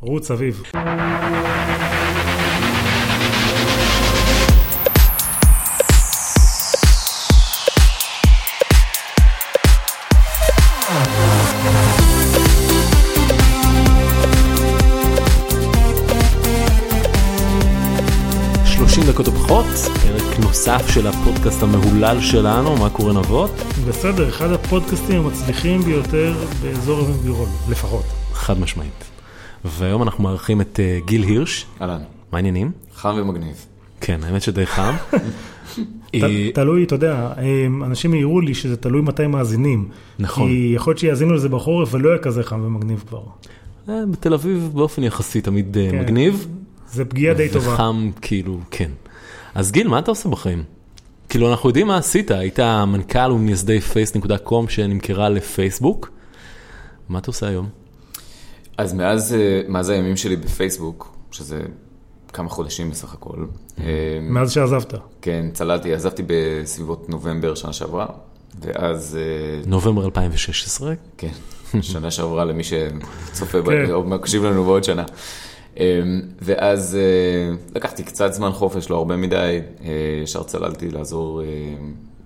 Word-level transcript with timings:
רוץ 0.00 0.30
אביב. 0.30 0.62
דקות 19.08 19.26
או 19.28 19.32
פחות, 19.32 19.66
פרק 20.02 20.38
נוסף 20.38 20.82
של 20.94 21.06
הפודקאסט 21.06 21.62
המהולל 21.62 22.20
שלנו, 22.20 22.76
מה 22.76 22.90
קורה 22.90 23.12
נבות? 23.12 23.50
בסדר, 23.88 24.28
אחד 24.28 24.52
הפודקאסטים 24.52 25.26
המצליחים 25.26 25.80
ביותר 25.80 26.34
באזור 26.62 27.00
אביב 27.00 27.36
לפחות. 27.70 28.04
חד 28.32 28.60
משמעית. 28.60 29.07
והיום 29.64 30.02
אנחנו 30.02 30.24
מארחים 30.24 30.60
את 30.60 30.80
uh, 30.80 31.06
גיל 31.06 31.22
הירש. 31.22 31.66
אהלן. 31.80 32.00
מה 32.32 32.38
העניינים? 32.38 32.72
חם 32.94 33.16
ומגניב. 33.20 33.66
כן, 34.00 34.20
האמת 34.24 34.42
שדי 34.42 34.66
חם. 34.66 34.94
תלוי, 36.54 36.84
אתה 36.84 36.94
יודע, 36.94 37.32
אנשים 37.84 38.12
העירו 38.12 38.40
לי 38.40 38.54
שזה 38.54 38.76
תלוי 38.76 39.02
מתי 39.02 39.26
מאזינים. 39.26 39.88
נכון. 40.18 40.48
כי 40.48 40.72
יכול 40.74 40.90
להיות 40.90 40.98
שיאזינו 40.98 41.34
לזה 41.34 41.48
בחורף 41.48 41.94
ולא 41.94 42.08
יהיה 42.08 42.18
כזה 42.18 42.42
חם 42.42 42.60
ומגניב 42.64 43.04
כבר. 43.08 43.22
אה, 43.88 44.06
בתל 44.10 44.34
אביב 44.34 44.70
באופן 44.74 45.02
יחסי 45.02 45.40
תמיד 45.40 45.78
אה, 45.78 45.90
כן. 45.90 45.98
מגניב. 45.98 46.46
זה 46.92 47.04
פגיעה 47.04 47.34
די 47.34 47.48
טובה. 47.48 47.74
וחם, 47.74 48.10
כאילו, 48.20 48.58
כן. 48.70 48.90
אז 49.54 49.72
גיל, 49.72 49.88
מה 49.88 49.98
אתה 49.98 50.10
עושה 50.10 50.28
בחיים? 50.28 50.62
כאילו, 51.28 51.50
אנחנו 51.50 51.68
יודעים 51.68 51.86
מה 51.86 51.96
עשית, 51.96 52.30
היית 52.30 52.60
מנכ"ל 52.60 53.32
ומייסדי 53.32 53.80
פייס.קום 53.80 54.68
שנמכרה 54.68 55.28
לפייסבוק. 55.28 56.10
מה 57.08 57.18
אתה 57.18 57.30
עושה 57.30 57.48
היום? 57.48 57.68
אז 58.78 58.94
מאז, 58.94 59.34
אה, 59.34 59.62
מאז 59.68 59.88
הימים 59.88 60.16
שלי 60.16 60.36
בפייסבוק, 60.36 61.16
שזה 61.30 61.60
כמה 62.32 62.48
חודשים 62.48 62.90
בסך 62.90 63.14
הכל. 63.14 63.44
אה, 63.80 63.84
מאז 64.22 64.52
שעזבת. 64.52 64.94
כן, 65.22 65.46
צללתי, 65.52 65.94
עזבתי 65.94 66.22
בסביבות 66.26 67.08
נובמבר 67.08 67.54
שנה 67.54 67.72
שעברה, 67.72 68.06
ואז... 68.60 69.18
אה, 69.20 69.60
נובמבר 69.66 70.04
2016? 70.04 70.94
כן, 71.18 71.32
שנה 71.80 72.10
שעברה 72.10 72.44
למי 72.44 72.62
שצופה, 72.64 73.58
כן. 73.62 73.90
או 73.90 74.04
מקשיב 74.04 74.44
לנו 74.44 74.64
בעוד 74.64 74.84
שנה. 74.84 75.04
ואז 76.42 76.98
לקחתי 77.74 78.02
קצת 78.02 78.32
זמן 78.32 78.52
חופש, 78.52 78.90
לא 78.90 78.96
הרבה 78.96 79.16
מדי, 79.16 79.60
ישר 80.22 80.42
צללתי 80.42 80.90
לעזור 80.90 81.42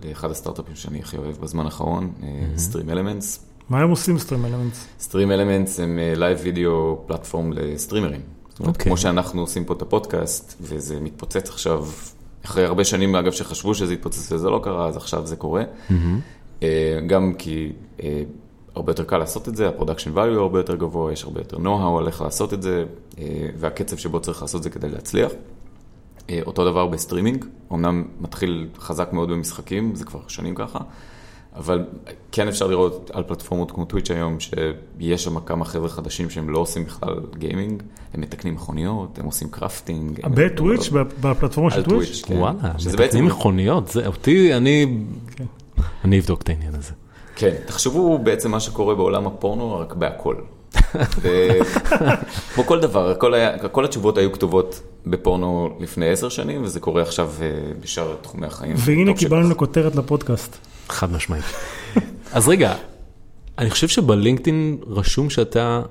לאחד 0.04 0.30
הסטארט-אפים 0.30 0.74
שאני 0.74 1.00
הכי 1.00 1.16
אוהב 1.16 1.36
בזמן 1.40 1.64
האחרון, 1.64 2.12
Stream 2.56 2.88
Elements. 2.90 3.51
מה 3.72 3.80
הם 3.80 3.90
עושים 3.90 4.18
Stream 4.18 4.44
Elements? 4.44 4.86
Stream 5.00 5.30
Elements 5.30 5.80
הם 5.80 5.98
live 6.16 6.38
video 6.42 7.02
platform 7.06 7.52
לסטרימרים. 7.52 8.20
זאת 8.48 8.60
אומרת, 8.60 8.76
okay. 8.76 8.84
כמו 8.84 8.96
שאנחנו 8.96 9.40
עושים 9.40 9.64
פה 9.64 9.74
את 9.74 9.82
הפודקאסט, 9.82 10.54
וזה 10.60 11.00
מתפוצץ 11.00 11.48
עכשיו, 11.48 11.86
אחרי 12.44 12.64
הרבה 12.64 12.84
שנים 12.84 13.16
אגב 13.16 13.32
שחשבו 13.32 13.74
שזה 13.74 13.94
יתפוצץ 13.94 14.32
וזה 14.32 14.50
לא 14.50 14.60
קרה, 14.64 14.88
אז 14.88 14.96
עכשיו 14.96 15.26
זה 15.26 15.36
קורה. 15.36 15.62
Mm-hmm. 15.90 16.64
גם 17.06 17.34
כי 17.38 17.72
אה, 18.02 18.22
הרבה 18.74 18.90
יותר 18.90 19.04
קל 19.04 19.18
לעשות 19.18 19.48
את 19.48 19.56
זה, 19.56 19.68
ה 19.68 19.72
production 19.72 20.14
value 20.14 20.38
הרבה 20.38 20.58
יותר 20.58 20.76
גבוה, 20.76 21.12
יש 21.12 21.24
הרבה 21.24 21.40
יותר 21.40 21.56
know-how 21.56 21.98
על 21.98 22.06
איך 22.06 22.22
לעשות 22.22 22.54
את 22.54 22.62
זה, 22.62 22.84
אה, 23.18 23.24
והקצב 23.56 23.96
שבו 23.96 24.20
צריך 24.20 24.42
לעשות 24.42 24.58
את 24.58 24.62
זה 24.62 24.70
כדי 24.70 24.88
להצליח. 24.88 25.32
אותו 26.46 26.64
דבר 26.64 26.86
בסטרימינג, 26.86 27.44
אמנם 27.72 28.04
מתחיל 28.20 28.68
חזק 28.78 29.12
מאוד 29.12 29.30
במשחקים, 29.30 29.94
זה 29.94 30.04
כבר 30.04 30.20
שנים 30.28 30.54
ככה. 30.54 30.78
אבל 31.56 31.84
כן 32.32 32.48
אפשר 32.48 32.66
לראות 32.66 33.10
על 33.14 33.22
פלטפורמות 33.22 33.70
כמו 33.70 33.84
טוויץ' 33.84 34.10
היום, 34.10 34.36
שיש 34.40 35.24
שם 35.24 35.40
כמה 35.40 35.64
חבר'ה 35.64 35.88
חדשים 35.88 36.30
שהם 36.30 36.50
לא 36.50 36.58
עושים 36.58 36.84
בכלל 36.84 37.14
גיימינג, 37.38 37.82
הם 38.14 38.20
מתקנים 38.20 38.54
מכוניות, 38.54 39.18
הם 39.18 39.24
עושים 39.24 39.48
crafting. 39.50 40.20
בטוויץ', 40.26 40.88
בפלטפורמה 41.20 41.70
של 41.70 41.82
טוויץ'? 41.82 42.22
כן. 42.26 42.36
וואלה, 42.36 42.72
מתקנים 42.98 43.24
מכוניות, 43.24 43.88
זה 43.88 44.06
אותי, 44.06 44.54
אני, 44.54 44.86
כן. 45.36 45.44
אני 46.04 46.18
אבדוק 46.18 46.42
את 46.42 46.48
העניין 46.48 46.74
הזה. 46.74 46.92
כן, 47.36 47.54
תחשבו 47.66 48.18
בעצם 48.18 48.50
מה 48.50 48.60
שקורה 48.60 48.94
בעולם 48.94 49.26
הפורנו, 49.26 49.78
רק 49.78 49.94
בהכל. 49.94 50.36
כמו 52.54 52.64
כל 52.64 52.80
דבר, 52.80 53.34
היה, 53.34 53.68
כל 53.68 53.84
התשובות 53.84 54.18
היו 54.18 54.32
כתובות 54.32 54.82
בפורנו 55.06 55.76
לפני 55.80 56.08
עשר 56.08 56.28
שנים, 56.28 56.62
וזה 56.64 56.80
קורה 56.80 57.02
עכשיו 57.02 57.30
אה, 57.40 57.72
בשאר 57.80 58.14
תחומי 58.22 58.46
החיים. 58.46 58.74
והנה 58.76 59.14
קיבלנו 59.14 59.56
כותרת 59.56 59.96
לפודקאסט. 59.96 60.71
חד 60.88 61.12
משמעית. 61.12 61.44
אז 62.32 62.48
רגע, 62.48 62.74
אני 63.58 63.70
חושב 63.70 63.88
שבלינקדאין 63.88 64.78
רשום 64.86 65.30
שאתה 65.30 65.82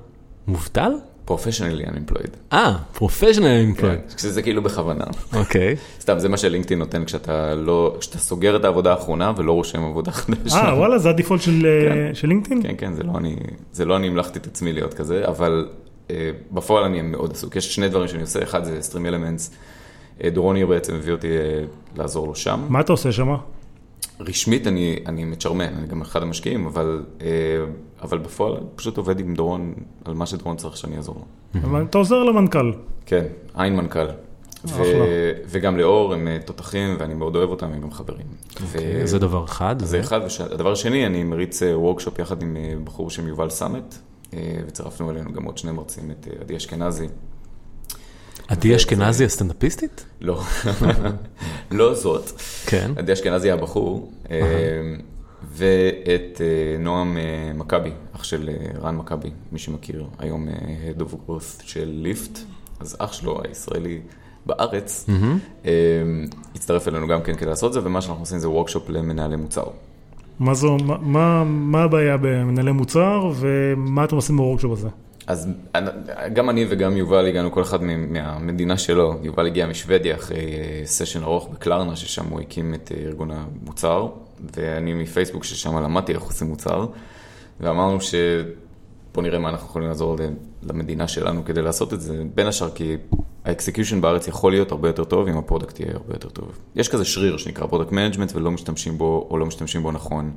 מובטל? 0.48 0.92
פרופשיונלי 1.26 1.84
unemployed. 1.86 2.54
אה, 2.54 2.78
פרופשיונלי 2.94 3.74
unemployed. 3.74 3.82
כן, 3.82 4.18
שזה 4.18 4.42
כאילו 4.42 4.64
בכוונה. 4.64 5.06
אוקיי. 5.34 5.76
סתם, 6.00 6.20
זה 6.20 6.30
מה 6.30 6.38
שלינקדאין 6.38 6.80
נותן 6.80 7.06
כשאתה 7.06 7.56
לא, 7.56 7.96
כשאתה 8.00 8.18
סוגר 8.18 8.56
את 8.56 8.66
העבודה 8.66 8.92
האחרונה 8.92 9.34
ולא 9.38 9.52
רושם 9.52 9.84
עבודה 9.84 10.12
חדשה. 10.12 10.56
אה, 10.56 10.78
וואלה, 10.78 10.98
זה 10.98 11.10
הדיפולט 11.10 11.42
של, 11.42 11.68
כן. 11.90 12.16
של 12.16 12.28
לינקדאין? 12.28 12.64
כן, 12.64 12.74
כן, 12.78 12.94
זה 12.94 13.04
לא 13.04 13.12
אני, 13.18 13.36
זה 13.72 13.86
לא 13.86 13.98
אני 13.98 14.08
המלכתי 14.08 14.40
את 14.40 14.48
עצמי 14.48 14.74
להיות 14.74 14.94
כזה, 14.94 15.28
אבל 15.28 15.68
אה, 16.12 16.32
בפועל 16.52 16.84
אני 16.84 17.02
מאוד 17.02 17.32
עסוק. 17.32 17.56
יש 17.56 17.76
שני 17.76 17.90
דברים 17.90 18.08
שאני 18.08 18.22
עושה, 18.22 18.44
אחד 18.44 18.64
זה 18.64 18.80
Stream 18.92 18.96
Elements. 18.96 19.54
אה, 20.24 20.30
דורוני 20.30 20.66
בעצם 20.66 20.96
הביא 20.96 21.12
אותי 21.12 21.28
אה, 21.28 21.64
לעזור 21.96 22.28
לו 22.28 22.36
שם. 22.36 22.66
מה 22.70 22.80
אתה 22.80 22.92
עושה 22.92 23.12
שם? 23.12 23.36
רשמית 24.20 24.68
אני, 24.68 25.00
אני 25.06 25.26
מצ'רמן, 25.26 25.74
אני 25.78 25.88
גם 25.88 26.02
אחד 26.02 26.22
המשקיעים, 26.22 26.66
אבל, 26.66 27.04
אה, 27.22 27.28
אבל 28.02 28.18
בפועל 28.18 28.54
אני 28.54 28.66
פשוט 28.76 28.98
עובד 28.98 29.20
עם 29.20 29.36
דורון 29.36 29.74
על 30.06 30.14
מה 30.14 30.26
שדורון 30.26 30.58
צריך 30.58 30.78
שאני 30.78 30.98
אעזור 30.98 31.16
לו. 31.16 31.62
אבל 31.64 31.84
אתה 31.84 31.98
עוזר 31.98 32.24
למנכ"ל. 32.24 32.72
כן, 33.06 33.26
עין 33.54 33.76
מנכ"ל. 33.76 34.08
ו- 34.66 35.34
וגם 35.48 35.78
לאור 35.78 36.14
הם 36.14 36.28
אה, 36.28 36.38
תותחים 36.46 36.96
ואני 37.00 37.14
מאוד 37.14 37.36
אוהב 37.36 37.50
אותם, 37.50 37.66
הם 37.66 37.82
גם 37.82 37.92
חברים. 37.92 38.26
Okay, 38.54 38.62
אוקיי, 38.64 39.04
ו- 39.04 39.08
זה 39.08 39.20
דבר 39.20 39.46
אחד. 39.46 39.76
זה 39.80 40.00
אחד, 40.00 40.20
והדבר 40.40 40.72
השני, 40.72 41.06
אני 41.06 41.24
מריץ 41.24 41.62
וורקשופ 41.62 42.20
אה, 42.20 42.24
יחד 42.24 42.42
עם 42.42 42.58
בחור 42.84 43.10
שם 43.10 43.28
יובל 43.28 43.50
סאמט, 43.50 43.96
וצירפנו 44.68 45.12
אלינו 45.12 45.34
גם 45.34 45.44
עוד 45.44 45.58
שני 45.58 45.72
מרצים, 45.72 46.12
את 46.12 46.28
עדי 46.42 46.58
אשכנזי. 46.58 47.08
עדי 48.52 48.76
אשכנזי 48.76 49.26
הסטנדאפיסטית? 49.26 50.06
לא, 50.22 50.42
לא 51.72 51.94
זאת. 51.94 52.32
כן. 52.66 52.92
עדי 52.96 53.14
אשכנזי 53.14 53.52
הבחור, 53.52 54.12
אה, 54.32 54.38
ואת 55.56 56.42
אה, 56.42 56.78
נועם 56.80 57.18
אה, 57.18 57.52
מכבי, 57.54 57.92
אח 58.16 58.24
של 58.24 58.50
רן 58.82 58.96
מכבי, 58.96 59.30
מי 59.52 59.60
שמכיר, 59.60 60.06
היום 60.20 60.48
Head 60.48 61.02
of 61.02 61.30
Growth 61.30 61.64
של 61.64 61.90
ליפט, 61.94 62.40
אז 62.80 62.96
אח 63.00 63.14
שלו 63.14 63.42
הישראלי 63.44 64.00
בארץ, 64.46 65.10
הצטרף 66.56 66.88
אלינו 66.88 67.08
גם 67.08 67.22
כן 67.22 67.36
כדי 67.36 67.50
לעשות 67.50 67.68
את 67.68 67.74
זה, 67.74 67.80
ומה 67.84 68.02
שאנחנו 68.02 68.22
עושים 68.22 68.40
זה 68.40 68.50
וורקשופ 68.50 68.90
למנהלי 68.90 69.36
מוצר. 69.36 69.66
מה, 70.40 70.54
זו, 70.54 70.78
מה, 71.02 71.44
מה 71.44 71.84
הבעיה 71.84 72.18
במנהלי 72.18 72.72
מוצר 72.72 73.32
ומה 73.36 74.04
אתם 74.04 74.16
עושים 74.16 74.38
ב 74.38 74.41
workshop 74.41 74.72
הזה? 74.72 74.90
אז 75.32 75.50
גם 76.34 76.50
אני 76.50 76.66
וגם 76.70 76.98
יובל 76.98 77.26
הגענו 77.26 77.52
כל 77.52 77.62
אחד 77.62 77.84
מהמדינה 77.84 78.78
שלו. 78.78 79.20
יובל 79.24 79.48
הגיע 79.48 79.68
משוודיה 79.68 80.16
אחרי 80.16 80.46
סשן 80.86 81.20
אה, 81.20 81.26
ארוך 81.26 81.50
בקלרנה, 81.54 81.96
ששם 81.96 82.26
הוא 82.26 82.40
הקים 82.40 82.74
את 82.74 82.92
אה, 82.98 83.04
ארגון 83.04 83.32
המוצר, 83.32 84.08
ואני 84.56 84.94
מפייסבוק, 84.94 85.44
ששם 85.44 85.78
למדתי 85.78 86.12
איך 86.12 86.22
עושים 86.22 86.48
מוצר, 86.48 86.86
ואמרנו 87.60 88.02
ש... 88.02 88.16
בוא 89.14 89.24
נראה 89.24 89.40
מה 89.40 89.50
אנחנו 89.50 89.68
יכולים 89.68 89.88
לעזור 89.88 90.18
למדינה 90.64 91.08
שלנו 91.08 91.46
כדי 91.46 91.62
לעשות 91.62 91.94
את 91.94 92.02
זה, 92.02 92.24
בין 92.36 92.48
השאר 92.48 92.70
כי 92.70 92.98
ה 93.46 93.51
execution 93.51 94.02
בארץ 94.02 94.28
יכול 94.28 94.52
להיות 94.52 94.72
הרבה 94.72 94.90
יותר 94.90 95.04
טוב 95.04 95.28
אם 95.28 95.38
ה 95.38 95.43
product 95.43 95.80
יהיה 95.80 95.94
הרבה 95.94 96.14
יותר 96.14 96.30
טוב. 96.30 96.60
יש 96.76 96.90
כזה 96.90 97.06
שריר 97.06 97.38
שנקרא 97.38 97.68
product 97.68 97.92
management 97.92 98.36
ולא 98.36 98.52
משתמשים 98.52 98.98
בו 98.98 99.28
או 99.30 99.38
לא 99.38 99.46
משתמשים 99.46 99.84
בו 99.84 99.92
נכון. 99.92 100.32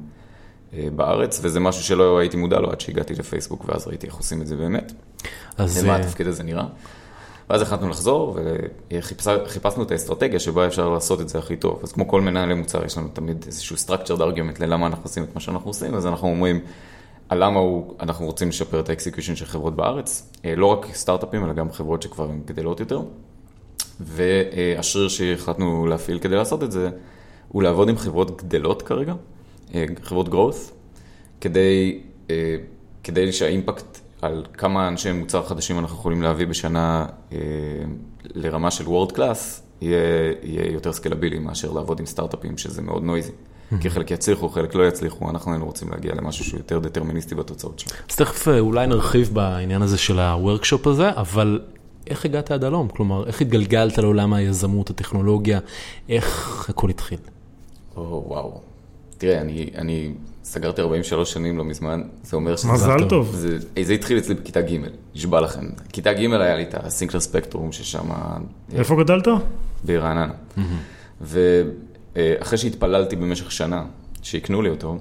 אה, 0.72 0.88
בארץ, 0.96 1.40
וזה 1.42 1.60
משהו 1.60 1.82
שלא 1.82 2.18
הייתי 2.18 2.36
מודע 2.36 2.60
לו 2.60 2.70
עד 2.70 2.80
שהגעתי 2.80 3.14
לפייסבוק, 3.14 3.64
ואז 3.68 3.86
ראיתי 3.86 4.06
איך 4.06 4.14
עושים 4.14 4.42
את 4.42 4.46
זה 4.46 4.56
באמת. 4.56 4.92
אז... 5.58 5.84
ומה 5.84 5.92
אה, 5.92 6.00
התפקיד 6.00 6.26
הזה 6.26 6.42
נראה. 6.42 6.64
ואז 7.50 7.62
החלטנו 7.62 7.88
לחזור, 7.88 8.38
וחיפשנו 8.92 9.82
את 9.82 9.90
האסטרטגיה 9.90 10.40
שבה 10.40 10.66
אפשר 10.66 10.88
לעשות 10.88 11.20
את 11.20 11.28
זה 11.28 11.38
הכי 11.38 11.56
טוב. 11.56 11.80
אז 11.82 11.92
כמו 11.92 12.08
כל 12.08 12.20
מנהלי 12.20 12.54
מוצר, 12.54 12.84
יש 12.84 12.98
לנו 12.98 13.08
תמיד 13.08 13.44
איזשהו 13.46 13.76
structured 13.76 14.18
argument 14.18 14.60
ללמה 14.60 14.86
אנחנו 14.86 15.04
עושים 15.04 15.24
את 15.24 15.34
מה 15.34 15.40
שאנחנו 15.40 15.70
עושים, 15.70 15.94
אז 15.94 16.06
אנחנו 16.06 16.28
אומרים, 16.28 16.60
למה 17.32 17.60
הוא, 17.60 17.94
אנחנו 18.00 18.26
רוצים 18.26 18.48
לשפר 18.48 18.80
את 18.80 18.88
ה 18.88 18.93
execution 18.93 19.36
של 19.36 19.46
חברות 19.46 19.76
בארץ, 19.76 20.30
אה, 20.44 20.56
לא 20.56 20.66
רק 20.66 20.86
סטארט-אפים, 20.94 21.44
אלא 21.44 21.52
גם 21.52 21.72
חברות 21.72 22.02
שכבר 22.02 22.30
גדלות 22.44 22.80
יותר. 22.80 23.00
והשריר 24.00 25.08
שהחלטנו 25.08 25.86
להפעיל 25.86 26.18
כדי 26.18 26.36
לעשות 26.36 26.62
את 26.62 26.72
זה, 26.72 26.90
הוא 27.48 27.62
לעבוד 27.62 27.88
עם 27.88 27.96
חברות 27.96 28.42
גדלות 28.42 28.82
כרגע, 28.82 29.14
חברות 30.02 30.28
growth, 30.28 30.72
כדי, 31.40 32.00
אה, 32.30 32.56
כדי 33.02 33.32
שהאימפקט 33.32 34.00
על 34.22 34.44
כמה 34.52 34.88
אנשי 34.88 35.12
מוצר 35.12 35.42
חדשים 35.42 35.78
אנחנו 35.78 35.96
יכולים 35.96 36.22
להביא 36.22 36.46
בשנה 36.46 37.06
אה, 37.32 37.38
לרמה 38.34 38.70
של 38.70 38.88
world 38.88 39.12
class, 39.12 39.62
יהיה, 39.80 40.32
יהיה 40.42 40.72
יותר 40.72 40.92
סקלבילי 40.92 41.38
מאשר 41.38 41.72
לעבוד 41.72 42.00
עם 42.00 42.06
סטארט-אפים, 42.06 42.58
שזה 42.58 42.82
מאוד 42.82 43.02
noisy. 43.02 43.30
Mm-hmm. 43.30 43.82
כי 43.82 43.90
חלק 43.90 44.10
יצליחו, 44.10 44.48
חלק 44.48 44.74
לא 44.74 44.88
יצליחו, 44.88 45.30
אנחנו 45.30 45.52
היינו 45.52 45.66
רוצים 45.66 45.90
להגיע 45.90 46.14
למשהו 46.14 46.44
שהוא 46.44 46.58
יותר 46.58 46.78
דטרמיניסטי 46.78 47.34
בתוצאות 47.34 47.78
שלו. 47.78 47.92
אז 48.10 48.16
תכף 48.16 48.48
אה, 48.48 48.58
אולי 48.58 48.86
נרחיב 48.86 49.30
בעניין 49.32 49.82
הזה 49.82 49.98
של 49.98 50.18
ה 50.18 50.26
workshop 50.26 50.86
הזה, 50.86 51.10
אבל 51.10 51.60
איך 52.06 52.24
הגעת 52.24 52.50
עד 52.50 52.64
הלום? 52.64 52.88
כלומר, 52.88 53.26
איך 53.26 53.40
התגלגלת 53.40 53.98
לעולם 53.98 54.32
היזמות, 54.34 54.90
הטכנולוגיה, 54.90 55.58
איך 56.08 56.66
הכל 56.70 56.90
התחיל? 56.90 57.18
או, 57.96 58.24
וואו. 58.26 58.60
תראה, 59.18 59.40
אני, 59.40 59.70
אני 59.74 60.12
סגרתי 60.44 60.80
43 60.80 61.32
שנים 61.32 61.58
לא 61.58 61.64
מזמן, 61.64 62.02
זה 62.22 62.36
אומר 62.36 62.56
שזה... 62.56 62.72
מזל 62.72 63.08
טוב. 63.08 63.34
זה, 63.34 63.58
זה 63.82 63.92
התחיל 63.92 64.18
אצלי 64.18 64.34
בכיתה 64.34 64.60
ג', 64.60 64.78
נשבע 65.14 65.40
לכם. 65.40 65.66
כיתה 65.92 66.12
ג' 66.12 66.18
היה 66.18 66.56
לי 66.56 66.62
את 66.62 66.74
הסינקלר 66.74 67.20
ספקטרום, 67.20 67.72
ששם... 67.72 68.08
איפה 68.74 68.96
גדלת? 69.04 69.28
ברעננה. 69.84 70.32
ואחרי 71.20 72.58
שהתפללתי 72.58 73.16
במשך 73.16 73.52
שנה, 73.52 73.84
שיקנו 74.22 74.62
לי 74.62 74.70
אותו, 74.70 74.98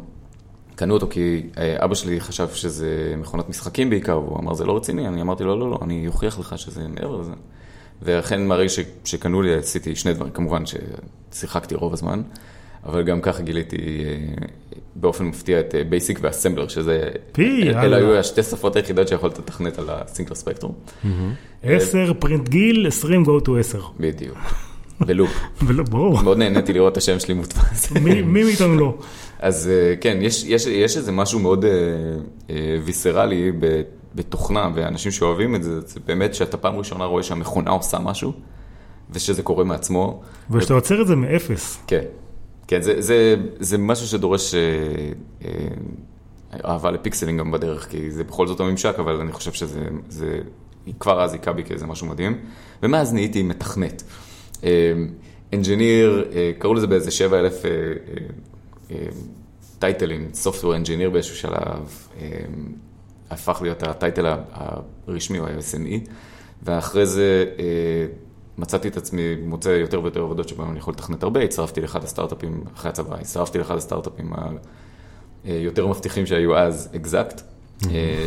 קנו 0.76 0.94
אותו 0.94 1.08
כי 1.10 1.44
אה, 1.58 1.86
אבא 1.86 1.96
שלי 1.96 2.22
חשב 2.22 2.50
שזה 2.50 3.16
מכונת 3.18 3.50
משחקים 3.50 3.90
בעיקר, 3.90 4.20
והוא 4.20 4.40
אמר, 4.40 4.54
זה 4.54 4.66
לא 4.66 4.78
רציני, 4.78 5.08
אני 5.08 5.22
אמרתי 5.22 5.44
לו, 5.44 5.60
לא, 5.60 5.72
לא, 5.72 5.80
אני 5.82 6.08
אוכיח 6.08 6.40
לך 6.40 6.58
שזה 6.58 6.88
מעבר 6.88 7.18
לזה. 7.18 7.32
ואכן 8.02 8.48
מהרגע 8.48 8.70
שקנו 9.04 9.42
לי 9.42 9.56
עשיתי 9.56 9.96
שני 9.96 10.14
דברים, 10.14 10.32
כמובן 10.32 10.64
ששיחקתי 10.66 11.76
רוב 11.76 11.94
הזמן, 11.94 12.22
אבל 12.86 13.04
גם 13.04 13.22
ככה 13.22 13.44
גיליתי 13.44 13.78
אה, 13.78 14.48
באופן 14.96 15.26
מפתיע 15.26 15.60
את 15.60 15.76
בייסיק 15.90 16.20
ואסמבלר, 16.22 16.68
שזה, 16.68 17.10
פי, 17.32 17.62
אלה 17.62 17.72
יאללה. 17.72 17.98
היו 17.98 18.20
השתי 18.20 18.44
שפות 18.44 18.76
היחידות 18.76 19.08
שיכולת 19.08 19.40
לתכנת 19.40 19.80
על 19.80 19.86
הסינקלר 19.90 20.36
ספקטרום. 20.36 20.74
10 21.64 22.14
print 22.20 22.50
גיל, 22.50 22.88
20 22.88 23.24
go 23.24 23.46
to 23.48 23.52
10. 23.60 23.80
בדיוק. 24.00 24.38
ולא, 25.02 25.26
ברור. 25.92 26.22
מאוד 26.22 26.38
נהניתי 26.38 26.74
לראות 26.74 26.92
את 26.92 26.98
השם 26.98 27.20
שלי 27.20 27.34
מודפס. 27.34 27.92
מי 27.92 28.44
מאיתנו 28.44 28.76
לא? 28.76 28.98
אז 29.40 29.70
אה, 29.72 29.96
כן, 30.02 30.18
יש, 30.22 30.44
יש, 30.44 30.68
יש 30.68 30.98
איזה 30.98 31.12
משהו 31.12 31.40
מאוד 31.40 31.66
אה, 31.66 31.72
אה, 32.50 32.78
ויסרלי 32.86 33.52
בתוכנה, 34.16 34.70
ואנשים 34.76 35.12
שאוהבים 35.12 35.56
את 35.56 35.64
זה, 35.64 35.82
זה 35.82 36.00
באמת 36.06 36.34
שאתה 36.34 36.58
פעם 36.58 36.76
ראשונה 36.76 37.06
רואה 37.06 37.24
שהמכונה 37.24 37.72
עושה 37.72 38.00
משהו, 38.00 38.34
ושזה 39.12 39.44
קורה 39.44 39.64
מעצמו. 39.64 40.22
ושאתה 40.52 40.74
יוצר 40.74 41.02
את 41.02 41.08
זה 41.08 41.16
מאפס. 41.16 41.80
כן, 41.88 42.04
כן, 42.68 42.82
זה, 42.82 43.02
זה, 43.02 43.36
זה 43.60 43.78
משהו 43.78 44.08
שדורש 44.08 44.56
אה, 44.56 44.60
אה, 45.46 45.50
אהבה 46.66 46.92
לפיקסלים 46.92 47.38
גם 47.38 47.52
בדרך, 47.52 47.90
כי 47.90 48.12
זה 48.12 48.24
בכל 48.24 48.48
זאת 48.48 48.60
הממשק, 48.60 48.96
אבל 49.00 49.16
אני 49.16 49.32
חושב 49.32 49.52
שזה, 49.54 49.82
זה, 50.10 50.40
כבר 51.00 51.24
אז 51.24 51.34
היכה 51.34 51.54
בי 51.54 51.64
כאיזה 51.64 51.86
משהו 51.86 52.08
מדהים, 52.08 52.38
ומאז 52.84 53.14
נהייתי 53.14 53.44
מתכנת. 53.44 54.04
אנג'יניר, 55.54 56.32
קראו 56.60 56.74
לזה 56.74 56.88
באיזה 56.88 57.12
7 57.12 57.40
אלף 57.40 57.66
אה, 57.66 57.72
אה, 57.72 57.86
אה, 58.92 59.08
טייטלים, 59.80 60.30
Software 60.44 60.86
Engineer 60.86 61.10
באיזשהו 61.12 61.36
שלב, 61.36 62.08
אה, 62.22 62.28
הפך 63.30 63.60
להיות 63.62 63.84
הטייטל 63.84 64.26
הרשמי, 65.08 65.40
או 65.40 65.46
ה-SME, 65.48 66.10
ואחרי 66.64 67.06
זה 67.06 67.46
אה, 67.60 68.06
מצאתי 68.58 68.88
את 68.88 68.98
עצמי 68.98 69.36
מוצא 69.46 69.70
יותר 69.70 70.02
ויותר 70.04 70.22
עבודות 70.22 70.50
שבהן 70.50 70.70
אני 70.70 70.80
יכול 70.80 70.94
לתכנת 70.94 71.24
הרבה, 71.24 71.42
הצטרפתי 71.44 71.82
לאחד 71.82 72.04
הסטארט-אפים, 72.04 72.64
אחרי 72.76 72.90
הצבא, 72.90 73.16
הצטרפתי 73.16 73.58
לאחד 73.58 73.76
הסטארט-אפים 73.78 74.32
היותר 75.44 75.88
מבטיחים 75.88 76.26
שהיו 76.26 76.58
אז, 76.58 76.90
אקזקט, 76.96 77.42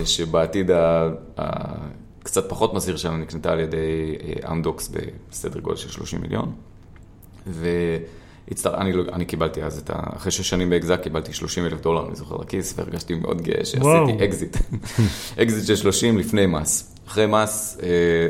שבעתיד 0.04 0.70
ה- 0.70 1.10
הקצת 1.36 2.48
פחות 2.48 2.74
מזהיר 2.74 2.96
שלנו 2.96 3.16
נקנתה 3.16 3.52
על 3.52 3.60
ידי 3.60 4.16
אמדוקס 4.50 4.90
בסדר 5.30 5.60
גודל 5.60 5.76
של 5.76 5.88
30 5.90 6.20
מיליון. 6.20 6.52
ואני 7.46 8.92
לא, 8.92 9.02
אני 9.12 9.24
קיבלתי 9.24 9.62
אז 9.62 9.78
את 9.78 9.90
ה... 9.90 9.94
אחרי 10.16 10.32
שש 10.32 10.48
שנים 10.48 10.70
באקזק 10.70 11.00
קיבלתי 11.02 11.32
30 11.32 11.64
אלף 11.64 11.80
דולר, 11.80 12.06
אני 12.06 12.16
זוכר 12.16 12.36
לכיס, 12.36 12.74
והרגשתי 12.78 13.14
מאוד 13.14 13.42
גאה. 13.42 13.64
שעשיתי 13.64 13.84
אקזיט. 14.24 14.56
אקזיט 15.42 15.66
של 15.68 15.76
30 15.76 16.18
לפני 16.18 16.46
מס. 16.46 16.95
אחרי 17.06 17.26
מס 17.26 17.78
אה, 17.82 17.88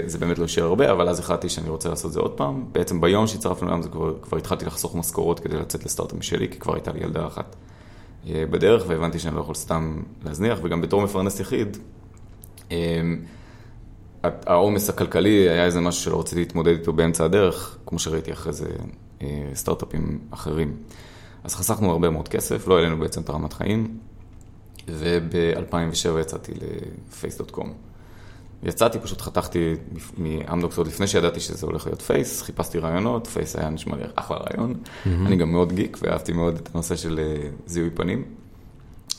זה 0.09 0.19
באמת 0.19 0.39
לא 0.39 0.45
השאיר 0.45 0.67
הרבה, 0.67 0.93
אבל 0.93 1.09
אז 1.09 1.19
החלטתי 1.19 1.49
שאני 1.49 1.69
רוצה 1.69 1.89
לעשות 1.89 2.13
זה 2.13 2.21
עוד 2.21 2.31
פעם. 2.31 2.65
בעצם 2.73 3.01
ביום 3.01 3.27
שהצטרפנו 3.27 3.69
לעם 3.69 3.83
כבר, 3.83 4.15
כבר 4.23 4.39
התחלתי 4.39 4.65
לחסוך 4.65 4.97
משכורות 4.97 5.41
כדי 5.41 5.57
לצאת 5.57 5.85
לסטארט-אפ 5.85 6.19
משלי, 6.19 6.49
כי 6.49 6.59
כבר 6.59 6.75
הייתה 6.75 6.93
לי 6.93 7.01
ילדה 7.01 7.27
אחת 7.27 7.57
אה, 8.29 8.45
בדרך, 8.51 8.85
והבנתי 8.87 9.19
שאני 9.19 9.37
לא 9.37 9.41
יכול 9.41 9.55
סתם 9.55 10.03
להזניח, 10.25 10.59
וגם 10.63 10.81
בתור 10.81 11.03
מפרנס 11.03 11.41
יחיד, 11.41 11.77
אה, 12.73 12.77
העומס 14.23 14.91
הכלכלי 14.91 15.49
היה 15.51 15.65
איזה 15.65 15.81
משהו 15.81 16.03
שלא 16.03 16.21
רציתי 16.21 16.41
להתמודד 16.41 16.73
איתו 16.73 16.93
באמצע 16.93 17.25
הדרך, 17.25 17.79
כמו 17.87 17.99
שראיתי 17.99 18.33
אחרי 18.33 18.53
זה 18.53 18.67
סטארט-אפים 19.55 20.21
אחרים. 20.31 20.77
אז 21.45 21.55
חסכנו 21.55 21.91
הרבה 21.91 22.11
מאוד 22.11 22.29
כסף, 22.29 22.69
לא 22.69 22.77
העלינו 22.77 22.99
בעצם 22.99 23.21
את 23.21 23.29
רמת 23.29 23.53
החיים, 23.53 23.99
וב-2007 24.89 26.21
יצאתי 26.21 26.53
לפייס.קום. 27.09 27.73
יצאתי, 28.63 28.99
פשוט 28.99 29.21
חתכתי 29.21 29.75
מאמדוקס 30.19 30.79
עוד 30.79 30.87
לפני 30.87 31.07
שידעתי 31.07 31.41
שזה 31.41 31.67
הולך 31.67 31.87
להיות 31.87 32.03
פייס, 32.03 32.43
חיפשתי 32.43 32.79
רעיונות, 32.79 33.27
פייס 33.27 33.57
היה 33.57 33.71
נשמע 33.71 33.97
לי 33.97 34.03
אחלה 34.15 34.37
רעיון. 34.37 34.75
אני 35.07 35.37
גם 35.37 35.53
מאוד 35.53 35.73
גיק 35.73 35.99
ואהבתי 36.03 36.33
מאוד 36.33 36.55
את 36.55 36.69
הנושא 36.75 36.97
של 36.97 37.19
אה, 37.23 37.49
זיהוי 37.67 37.91
פנים. 37.91 38.23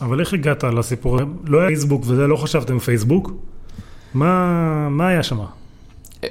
אבל 0.02 0.20
איך 0.20 0.34
הגעת 0.34 0.64
לסיפור? 0.64 1.18
לא 1.46 1.60
היה 1.60 1.68
פייסבוק 1.68 2.02
וזה, 2.06 2.28
לא 2.28 2.36
חשבתם 2.36 2.80
פייסבוק? 2.80 3.32
מה 4.14 4.90
מה 4.90 5.08
היה 5.08 5.24
שם? 5.24 5.40
אה, 5.40 5.46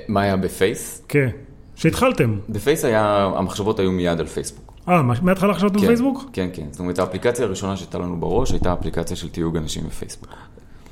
מה 0.09 0.20
היה 0.20 0.37
בפייס? 0.37 1.02
כן. 1.09 1.29
שהתחלתם. 1.76 2.38
בפייס 2.49 2.85
היה, 2.85 3.31
המחשבות 3.37 3.79
היו 3.79 3.93
מיד 3.93 4.20
על 4.20 4.26
פייסבוק. 4.26 4.73
אה, 4.88 5.02
מה- 5.02 5.14
מההתחלה 5.23 5.55
חשבתם 5.55 5.81
כן, 5.81 5.87
פייסבוק? 5.87 6.25
כן, 6.32 6.49
כן. 6.52 6.67
זאת 6.70 6.81
אומרת, 6.81 6.99
האפליקציה 6.99 7.44
הראשונה 7.44 7.76
שהייתה 7.76 7.99
לנו 7.99 8.20
בראש 8.20 8.50
הייתה 8.52 8.73
אפליקציה 8.73 9.17
של 9.17 9.29
תיוג 9.29 9.56
אנשים 9.56 9.85
בפייסבוק. 9.87 10.29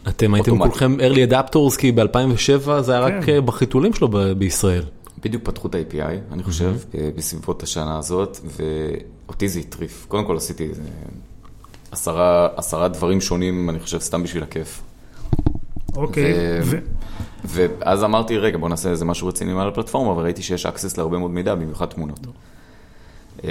אתם 0.09 0.35
הייתם. 0.35 0.59
כולכם 0.59 0.97
early 1.01 1.33
adapters, 1.33 1.79
כי 1.79 1.93
ב-2007 1.93 2.81
זה 2.81 2.93
היה 2.93 3.01
רק 3.01 3.25
כן. 3.25 3.33
אה, 3.33 3.41
בחיתולים 3.41 3.93
שלו 3.93 4.09
בישראל. 4.39 4.83
בדיוק 5.25 5.43
פתחו 5.45 5.69
את 5.69 5.75
ה-API, 5.75 6.33
אני 6.33 6.43
חושב, 6.43 6.75
אה, 6.95 7.11
בסביבות 7.17 7.63
השנה 7.63 7.99
הזאת, 7.99 8.39
ואותי 9.27 9.49
זה 9.49 9.61
הטריף. 9.61 10.07
קודם 10.09 10.25
כל 10.25 10.37
עשיתי 10.37 10.65
איזה 10.65 10.83
עשרה, 11.91 12.49
עשרה 12.57 12.89
דברים 12.89 13.21
שונים, 13.21 13.71
אני 13.71 13.81
חושב, 13.81 13.99
סתם 13.99 14.23
בשביל 14.23 14.43
הכיף. 14.43 14.83
אוקיי. 15.97 16.35
ואז 17.45 18.05
אמרתי, 18.05 18.39
רגע, 18.39 18.59
בוא 18.59 18.69
נעשה 18.69 18.91
איזה 18.91 19.05
משהו 19.05 19.29
רציני 19.29 19.53
מעל 19.53 19.69
הפלטפורמה, 19.69 20.11
וראיתי 20.11 20.43
שיש 20.43 20.67
access 20.67 20.95
להרבה 20.97 21.19
מאוד 21.19 21.31
מידע, 21.31 21.55
במיוחד 21.55 21.87
תמונות. 21.87 22.21
אה, 23.45 23.51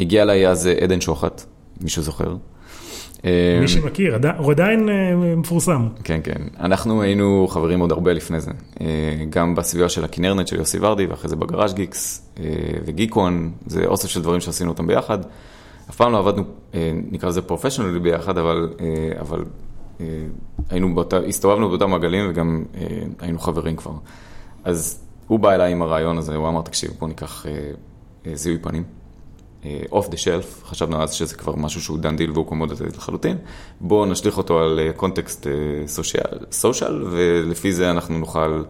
הגיע 0.00 0.22
אליי 0.22 0.48
אז 0.48 0.66
אה, 0.66 0.72
עדן 0.72 1.00
שוחט, 1.00 1.42
מישהו 1.80 2.02
זוכר? 2.02 2.36
אה, 3.26 3.58
מי 3.60 3.68
שמכיר, 3.68 4.18
הוא 4.38 4.50
עדיין 4.50 4.88
אה, 4.88 5.16
מפורסם. 5.36 5.88
כן, 6.04 6.20
כן. 6.24 6.42
אנחנו 6.60 7.02
היינו 7.02 7.46
חברים 7.50 7.80
עוד 7.80 7.92
הרבה 7.92 8.12
לפני 8.12 8.40
זה. 8.40 8.50
אה, 8.80 8.86
גם 9.30 9.54
בסביבה 9.54 9.88
של 9.88 10.04
הכנרנט 10.04 10.46
של 10.46 10.56
יוסי 10.56 10.78
ורדי, 10.80 11.06
ואחרי 11.06 11.28
זה 11.28 11.36
בגראז' 11.36 11.74
גיקס 11.74 12.32
וגיקון, 12.86 13.52
זה 13.66 13.86
אוסף 13.86 14.08
של 14.08 14.22
דברים 14.22 14.40
שעשינו 14.40 14.70
אותם 14.70 14.86
ביחד. 14.86 15.18
אף 15.90 15.96
פעם 15.96 16.12
לא 16.12 16.18
עבדנו, 16.18 16.44
נקרא 17.10 17.28
לזה 17.28 17.42
professionally 17.42 17.98
ביחד, 17.98 18.38
אבל, 18.38 18.68
אבל 19.20 19.44
היינו 20.70 20.94
באותה, 20.94 21.16
הסתובבנו 21.16 21.68
באותם 21.68 21.90
מעגלים 21.90 22.30
וגם 22.30 22.64
היינו 23.20 23.38
חברים 23.38 23.76
כבר. 23.76 23.92
אז 24.64 25.06
הוא 25.26 25.40
בא 25.40 25.54
אליי 25.54 25.72
עם 25.72 25.82
הרעיון 25.82 26.18
הזה, 26.18 26.36
הוא 26.36 26.48
אמר, 26.48 26.62
תקשיב, 26.62 26.90
בוא 26.98 27.08
ניקח 27.08 27.46
זיהוי 28.34 28.58
פנים. 28.58 28.84
off 29.92 30.08
the 30.08 30.16
shelf, 30.16 30.64
חשבנו 30.64 31.02
אז 31.02 31.12
שזה 31.12 31.34
כבר 31.34 31.56
משהו 31.56 31.82
שהוא 31.82 31.98
done 31.98 32.16
deal 32.16 32.30
והוא 32.30 32.46
commodity 32.46 32.84
לחלוטין. 32.96 33.36
בואו 33.80 34.06
נשליך 34.06 34.38
אותו 34.38 34.58
על 34.58 34.80
context 34.96 35.46
social, 36.50 37.04
ולפי 37.10 37.72
זה 37.72 37.90
אנחנו 37.90 38.18
נוכל 38.18 38.62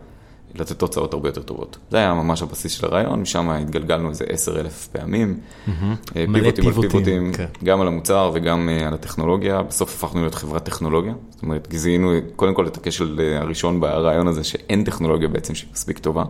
לתת 0.60 0.78
תוצאות 0.78 1.12
הרבה 1.12 1.28
יותר 1.28 1.42
טובות. 1.42 1.78
זה 1.90 1.96
היה 1.96 2.14
ממש 2.14 2.42
הבסיס 2.42 2.72
של 2.72 2.86
הרעיון, 2.86 3.20
משם 3.20 3.50
התגלגלנו 3.50 4.08
איזה 4.08 4.24
עשר 4.28 4.60
אלף 4.60 4.86
פעמים. 4.86 5.38
אה, 5.68 5.72
פיבוטים 6.12 6.44
על 6.44 6.52
פיבוטים, 6.52 6.90
פיבוטים, 6.90 7.32
כן. 7.32 7.46
גם 7.64 7.80
על 7.80 7.86
המוצר 7.86 8.30
וגם 8.34 8.68
אה, 8.68 8.86
על 8.86 8.94
הטכנולוגיה. 8.94 9.62
בסוף 9.62 9.94
הפכנו 9.94 10.20
להיות 10.20 10.34
חברת 10.34 10.64
טכנולוגיה. 10.64 11.14
זאת 11.30 11.42
אומרת, 11.42 11.68
זיהינו 11.70 12.12
קודם 12.36 12.54
כל 12.54 12.66
את 12.66 12.76
הכשל 12.76 13.20
אה, 13.20 13.40
הראשון 13.40 13.80
ברעיון 13.80 14.28
הזה, 14.28 14.44
שאין 14.44 14.84
טכנולוגיה 14.84 15.28
בעצם 15.28 15.54
שהיא 15.54 15.70
מספיק 15.72 15.98
טובה. 15.98 16.24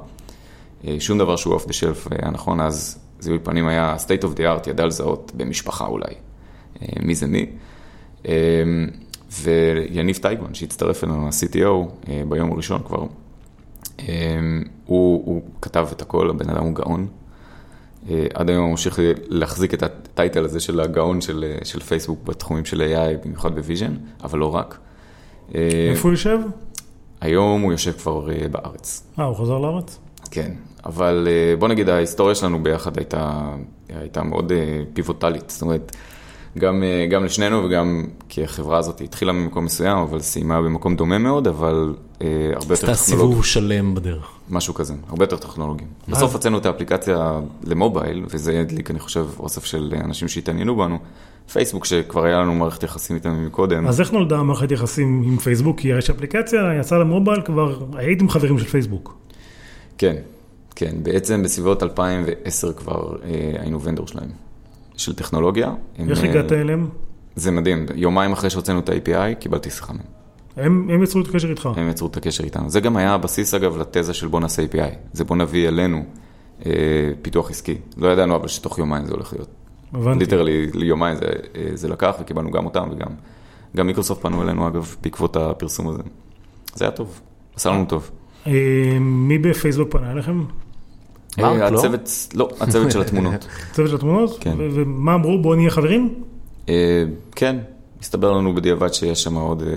אה, 0.87 0.97
שום 0.99 1.19
דבר 1.19 1.37
שהוא 1.37 1.55
אוף 1.55 1.67
דה 1.67 1.73
שלף 1.73 2.09
היה 2.11 2.31
נכון, 2.31 2.61
אז 2.61 2.99
זיהוי 3.21 3.39
פנים 3.39 3.69
היה 3.69 3.97
state 3.97 4.23
of 4.23 4.37
the 4.37 4.41
art, 4.41 4.71
ידע 4.71 4.87
לזהות 4.87 5.33
במשפחה 5.35 5.87
אולי, 5.87 6.15
אה, 6.83 6.89
מי 7.03 7.15
זה 7.15 7.27
מי. 7.27 7.47
אה, 8.29 8.35
ויניב 9.43 10.17
טייגמן, 10.17 10.55
שהצטרף 10.55 11.05
אלינו, 11.05 11.27
ה-CTO, 11.27 12.09
אה, 12.09 12.23
ביום 12.29 12.53
הראשון 12.53 12.83
כבר, 12.83 13.07
הוא, 14.87 15.23
הוא 15.25 15.43
כתב 15.63 15.89
את 15.93 16.03
הכל, 16.03 16.31
הבן 16.31 16.51
אדם 16.51 16.65
הוא 16.65 16.75
גאון. 16.75 17.07
עד 18.35 18.51
היום 18.51 18.63
הוא 18.63 18.71
ממשיך 18.71 18.99
להחזיק 19.29 19.75
את 19.75 19.83
ה 19.83 19.93
title 19.93 20.45
הזה 20.45 20.61
של 20.61 20.81
הגאון 20.81 21.21
של, 21.21 21.55
של 21.65 21.81
פייסבוק 21.81 22.25
בתחומים 22.25 22.65
של 22.65 22.81
AI, 22.81 23.27
במיוחד 23.27 23.55
ב 23.55 23.60
vision, 23.60 23.95
אבל 24.25 24.39
לא 24.39 24.55
רק. 24.55 24.79
איפה 25.55 26.03
הוא 26.03 26.11
יושב? 26.11 26.39
היום 27.21 27.63
הוא 27.63 27.73
יושב 27.73 27.93
כבר 27.93 28.29
בארץ. 28.51 29.07
אה, 29.19 29.25
הוא 29.25 29.37
חזר 29.37 29.59
לארץ? 29.59 29.99
כן, 30.31 30.53
אבל 30.87 31.29
אה, 31.31 31.57
בוא 31.57 31.69
נגיד 31.69 31.89
ההיסטוריה 31.89 32.35
שלנו 32.35 32.63
ביחד 32.63 32.99
הייתה, 32.99 33.51
הייתה 33.89 34.23
מאוד 34.23 34.53
אה, 34.53 34.83
פיבוטלית. 34.95 35.51
זאת 35.51 35.63
אומרת, 35.63 35.97
גם, 36.59 36.83
אה, 36.83 37.07
גם 37.11 37.25
לשנינו 37.25 37.65
וגם 37.65 38.05
כי 38.29 38.45
החברה 38.45 38.79
הזאת 38.79 39.01
התחילה 39.01 39.33
ממקום 39.33 39.65
מסוים, 39.65 39.99
אבל 39.99 40.21
סיימה 40.21 40.63
במקום 40.63 40.97
דומה 40.97 41.19
מאוד, 41.19 41.49
אבל 41.49 41.95
אה, 42.23 42.27
הרבה 42.55 42.75
יותר 42.75 42.91
עשתה 42.91 43.05
טכנולוגי. 43.05 43.33
סיבוב 43.33 43.45
שלם 43.45 43.95
בדרך. 43.95 44.31
משהו 44.51 44.75
כזה, 44.75 44.95
הרבה 45.09 45.25
יותר 45.25 45.37
טכנולוגי. 45.37 45.85
בסוף 46.09 46.33
הוצאנו 46.33 46.59
את 46.59 46.67
האפליקציה 46.67 47.41
למובייל, 47.65 48.25
וזה 48.31 48.61
הדליק, 48.61 48.91
אני 48.91 48.99
חושב, 48.99 49.27
אוסף 49.39 49.65
של 49.65 49.95
אנשים 50.05 50.29
שהתעניינו 50.29 50.77
בנו. 50.77 50.99
פייסבוק, 51.53 51.85
שכבר 51.85 52.25
היה 52.25 52.39
לנו 52.39 52.55
מערכת 52.55 52.83
יחסים 52.83 53.17
איתם 53.17 53.47
מקודם. 53.47 53.87
אז 53.87 54.01
איך 54.01 54.13
נולדה 54.13 54.39
המערכת 54.39 54.73
יחסים 54.73 55.23
עם 55.27 55.39
פייסבוק? 55.39 55.81
כי 55.81 55.89
יש 55.89 56.11
אפליקציה, 56.11 56.61
יצאה 56.81 56.99
למובייל, 56.99 57.41
כבר 57.41 57.79
הייתם 57.95 58.29
חברים 58.29 58.59
של 58.59 58.65
פייסבוק. 58.65 59.17
כן, 59.99 60.17
כן, 60.77 60.95
בעצם 61.03 61.43
בסביבות 61.43 61.83
2010 61.83 62.73
כבר 62.73 63.17
אה, 63.25 63.53
היינו 63.59 63.83
ונדור 63.83 64.07
שלהם, 64.07 64.29
של 64.97 65.15
טכנולוגיה. 65.15 65.73
הם, 65.99 66.11
איך 66.11 66.25
אה, 66.25 66.31
הגעת 66.31 66.53
אליהם? 66.53 66.89
זה 67.37 67.51
מדהים, 67.51 67.87
יומיים 67.95 68.33
אחרי 68.33 68.51
שהוצאנו 68.51 68.79
את 68.79 68.89
ה-API, 68.89 69.35
קיבלתי 69.35 69.71
שיחה 69.71 69.93
מהם. 69.93 70.03
הם 70.57 70.89
הם 70.91 71.03
יצרו 71.03 71.21
את 71.21 71.29
הקשר 71.29 71.51
איתך. 71.51 71.69
הם 71.77 71.89
יצרו 71.89 72.09
את 72.09 72.17
הקשר 72.17 72.45
איתנו. 72.45 72.71
זה 72.71 72.81
גם 72.81 72.97
היה 72.97 73.15
הבסיס, 73.15 73.55
אגב, 73.55 73.77
לתזה 73.77 74.15
של 74.15 74.29
בוא 74.29 74.41
נעשה 74.41 74.63
API. 74.63 74.95
זה 75.13 75.25
בוא 75.25 75.37
נביא 75.37 75.69
אלינו 75.69 76.05
אה, 76.67 76.73
פיתוח 77.23 77.51
עסקי. 77.51 77.77
לא 77.97 78.09
ידענו 78.09 78.37
אבל 78.37 78.49
שתוך 78.49 78.79
יומיים 78.79 79.05
זה 79.05 79.13
הולך 79.13 79.33
להיות. 79.33 79.49
הבנתי. 79.93 80.19
ליטרלי, 80.19 80.71
ליומיים 80.75 81.17
זה, 81.17 81.27
אה, 81.57 81.71
זה 81.75 81.89
לקח, 81.89 82.17
וקיבלנו 82.21 82.51
גם 82.51 82.65
אותם, 82.65 82.89
וגם 82.93 83.09
גם 83.77 83.87
מיקרוסופט 83.87 84.23
פנו 84.23 84.43
אלינו, 84.43 84.69
אגב, 84.69 84.97
בעקבות 85.03 85.37
הפרסום 85.37 85.89
הזה. 85.89 86.03
זה 86.75 86.85
היה 86.85 86.91
טוב, 86.91 87.21
עשה 87.57 87.71
לנו 87.71 87.85
טוב. 87.85 88.11
אה, 88.47 88.53
מי 89.01 89.39
בפייסבוק 89.39 89.93
פנה 89.93 90.13
אליכם? 90.13 90.45
מרק, 91.39 91.61
אה, 91.61 91.71
לא? 91.71 91.79
הצוות, 91.79 92.11
לא, 92.35 92.49
הצוות 92.61 92.91
של 92.91 93.01
התמונות. 93.01 93.47
צוות 93.73 93.89
של 93.89 93.97
התמונות? 93.97 94.37
כן. 94.41 94.57
ומה 94.59 95.15
אמרו? 95.15 95.43
בואו 95.43 95.55
נהיה 95.55 95.71
חברים? 95.71 96.15
אה, 96.69 97.05
כן, 97.33 97.57
הסתבר 98.01 98.33
לנו 98.33 98.55
בדיעבד 98.55 98.95
שיש 98.95 99.23
שם 99.23 99.35
עוד, 99.35 99.63
אה, 99.63 99.69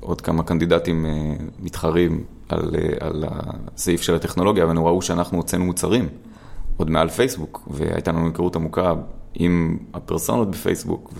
עוד 0.00 0.20
כמה 0.20 0.42
קנדידטים 0.42 1.06
מתחרים 1.60 2.24
על, 2.48 2.70
על 3.00 3.24
הסעיף 3.28 4.02
של 4.02 4.14
הטכנולוגיה, 4.14 4.64
אבל 4.64 4.76
הם 4.76 4.84
ראו 4.84 5.02
שאנחנו 5.02 5.36
הוצאנו 5.38 5.64
מוצרים, 5.64 6.08
עוד 6.76 6.90
מעל 6.90 7.08
פייסבוק, 7.08 7.68
והייתה 7.70 8.12
לנו 8.12 8.26
היכרות 8.26 8.56
עמוקה 8.56 8.92
עם 9.34 9.78
הפרסונות 9.94 10.50
בפייסבוק, 10.50 11.12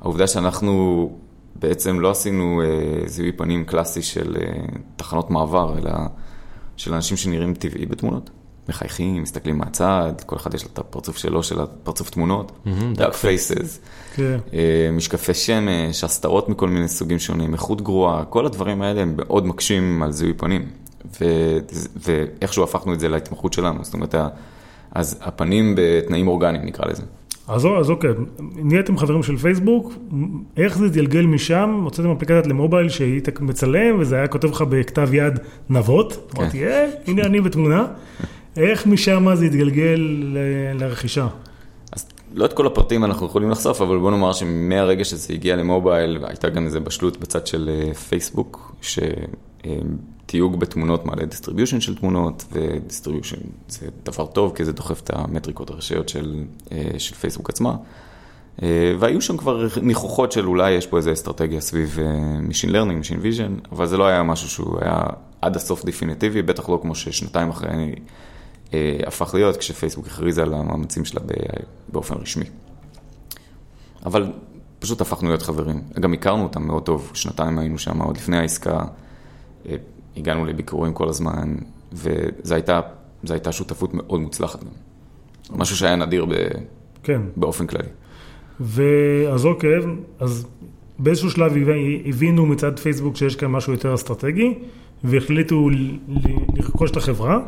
והעובדה 0.00 0.26
שאנחנו 0.26 1.10
בעצם 1.58 2.00
לא 2.00 2.10
עשינו 2.10 2.62
אה, 2.62 3.08
זיהוי 3.08 3.32
פנים 3.32 3.64
קלאסי 3.64 4.02
של 4.02 4.36
אה, 4.40 4.64
תחנות 4.96 5.30
מעבר, 5.30 5.78
אלא 5.78 5.92
של 6.76 6.94
אנשים 6.94 7.16
שנראים 7.16 7.54
טבעי 7.54 7.86
בתמונות. 7.86 8.30
מחייכים, 8.68 9.22
מסתכלים 9.22 9.58
מהצד, 9.58 10.12
כל 10.26 10.36
אחד 10.36 10.54
יש 10.54 10.64
לו 10.64 10.70
את 10.72 10.78
הפרצוף 10.78 11.16
שלו, 11.16 11.42
של 11.42 11.60
הפרצוף 11.60 12.10
תמונות, 12.10 12.52
דארק 12.94 13.14
פייסס. 13.14 13.80
כן. 14.14 14.38
אה, 14.54 14.90
משקפי 14.92 15.34
שמש, 15.34 16.04
הסתרות 16.04 16.48
מכל 16.48 16.68
מיני 16.68 16.88
סוגים 16.88 17.18
שונים, 17.18 17.52
איכות 17.52 17.82
גרועה, 17.82 18.24
כל 18.24 18.46
הדברים 18.46 18.82
האלה 18.82 19.00
הם 19.02 19.14
מאוד 19.16 19.46
מקשים 19.46 20.02
על 20.02 20.12
זיהוי 20.12 20.34
פנים. 20.34 20.66
ו- 21.20 21.58
ואיכשהו 21.96 22.64
הפכנו 22.64 22.94
את 22.94 23.00
זה 23.00 23.08
להתמחות 23.08 23.52
שלנו, 23.52 23.84
זאת 23.84 23.94
אומרת, 23.94 24.14
אז 24.92 25.18
הפנים 25.20 25.74
בתנאים 25.76 26.28
אורגניים 26.28 26.64
נקרא 26.64 26.86
לזה. 26.90 27.02
אז, 27.48 27.66
אז 27.80 27.90
אוקיי, 27.90 28.10
נהייתם 28.56 28.98
חברים 28.98 29.22
של 29.22 29.36
פייסבוק, 29.36 29.92
איך 30.56 30.78
זה 30.78 30.86
התגלגל 30.86 31.26
משם? 31.26 31.80
הוצאתם 31.84 32.10
אפליקציית 32.10 32.46
למובייל 32.46 32.88
שהיית 32.88 33.40
מצלם 33.40 34.00
וזה 34.00 34.16
היה 34.16 34.28
כותב 34.28 34.48
לך 34.48 34.62
בכתב 34.62 35.14
יד 35.14 35.38
נבות, 35.70 36.30
כן. 36.30 36.42
אמרתי, 36.42 36.66
אה, 36.66 36.86
הנה 37.06 37.22
אני 37.22 37.40
בתמונה. 37.40 37.86
איך 38.58 38.86
משם 38.86 39.34
זה 39.34 39.44
התגלגל 39.44 40.24
לרכישה? 40.74 41.26
אז 41.92 42.08
לא 42.34 42.44
את 42.44 42.52
כל 42.52 42.66
הפרטים 42.66 43.04
אנחנו 43.04 43.26
יכולים 43.26 43.50
לחשוף, 43.50 43.80
אבל 43.80 43.98
בוא 43.98 44.10
נאמר 44.10 44.32
שמהרגע 44.32 45.04
שזה 45.04 45.32
הגיע 45.32 45.56
למובייל, 45.56 46.18
הייתה 46.24 46.48
גם 46.48 46.64
איזו 46.66 46.80
בשלות 46.80 47.16
בצד 47.16 47.46
של 47.46 47.70
אה, 47.72 47.94
פייסבוק, 47.94 48.74
שתיוג 48.82 50.60
בתמונות 50.60 51.06
מעלה 51.06 51.24
distribution 51.24 51.80
של 51.80 51.94
תמונות, 51.94 52.44
ו 52.52 52.59
distribution 52.59 53.36
זה 53.68 53.86
דבר 54.04 54.26
טוב, 54.26 54.52
כי 54.56 54.64
זה 54.64 54.72
דוחף 54.72 55.00
את 55.00 55.10
המטריקות 55.14 55.70
הראשיות 55.70 56.08
של, 56.08 56.44
אה, 56.72 56.90
של 56.98 57.14
פייסבוק 57.14 57.50
עצמה. 57.50 57.76
אה, 58.62 58.94
והיו 58.98 59.20
שם 59.20 59.36
כבר 59.36 59.66
ניחוחות 59.82 60.32
של 60.32 60.46
אולי 60.46 60.70
יש 60.70 60.86
פה 60.86 60.96
איזו 60.96 61.12
אסטרטגיה 61.12 61.60
סביב 61.60 61.98
Machine 62.48 62.70
Learning, 62.70 63.06
Machine 63.06 63.22
Vision, 63.22 63.68
אבל 63.72 63.86
זה 63.86 63.96
לא 63.96 64.06
היה 64.06 64.22
משהו 64.22 64.48
שהוא 64.48 64.78
היה 64.80 65.00
עד 65.42 65.56
הסוף 65.56 65.84
דפיניטיבי, 65.84 66.42
בטח 66.42 66.68
לא 66.68 66.78
כמו 66.82 66.94
ששנתיים 66.94 67.50
אחרי 67.50 67.94
הפך 69.06 69.34
להיות, 69.34 69.56
כשפייסבוק 69.56 70.06
הכריזה 70.06 70.42
על 70.42 70.54
המאמצים 70.54 71.04
שלה 71.04 71.20
באופן 71.88 72.14
רשמי. 72.14 72.44
אבל 74.06 74.32
פשוט 74.78 75.00
הפכנו 75.00 75.28
להיות 75.28 75.42
חברים. 75.42 75.80
גם 76.00 76.12
הכרנו 76.12 76.42
אותם 76.42 76.66
מאוד 76.66 76.82
טוב, 76.82 77.10
שנתיים 77.14 77.58
היינו 77.58 77.78
שם, 77.78 78.02
עוד 78.02 78.16
לפני 78.16 78.36
העסקה, 78.36 78.84
אה, 79.68 79.76
הגענו 80.16 80.44
לביקורים 80.44 80.92
כל 80.92 81.08
הזמן, 81.08 81.54
וזו 81.92 82.54
הייתה, 82.54 82.80
הייתה 83.30 83.52
שותפות 83.52 83.94
מאוד 83.94 84.20
מוצלחת 84.20 84.64
גם. 84.64 84.70
משהו 85.58 85.76
שהיה 85.76 85.96
נדיר 85.96 86.24
ב, 86.24 86.34
כן. 87.02 87.20
באופן 87.36 87.66
כללי. 87.66 87.88
ואז 88.60 89.44
אוקיי, 89.44 89.70
אז 90.20 90.46
באיזשהו 90.98 91.30
שלב 91.30 91.52
הבינו 92.04 92.46
מצד 92.46 92.78
פייסבוק 92.78 93.16
שיש 93.16 93.36
כאן 93.36 93.48
משהו 93.48 93.72
יותר 93.72 93.94
אסטרטגי, 93.94 94.54
והחליטו 95.04 95.68
לרכוש 96.54 96.90
את 96.90 96.96
החברה, 96.96 97.38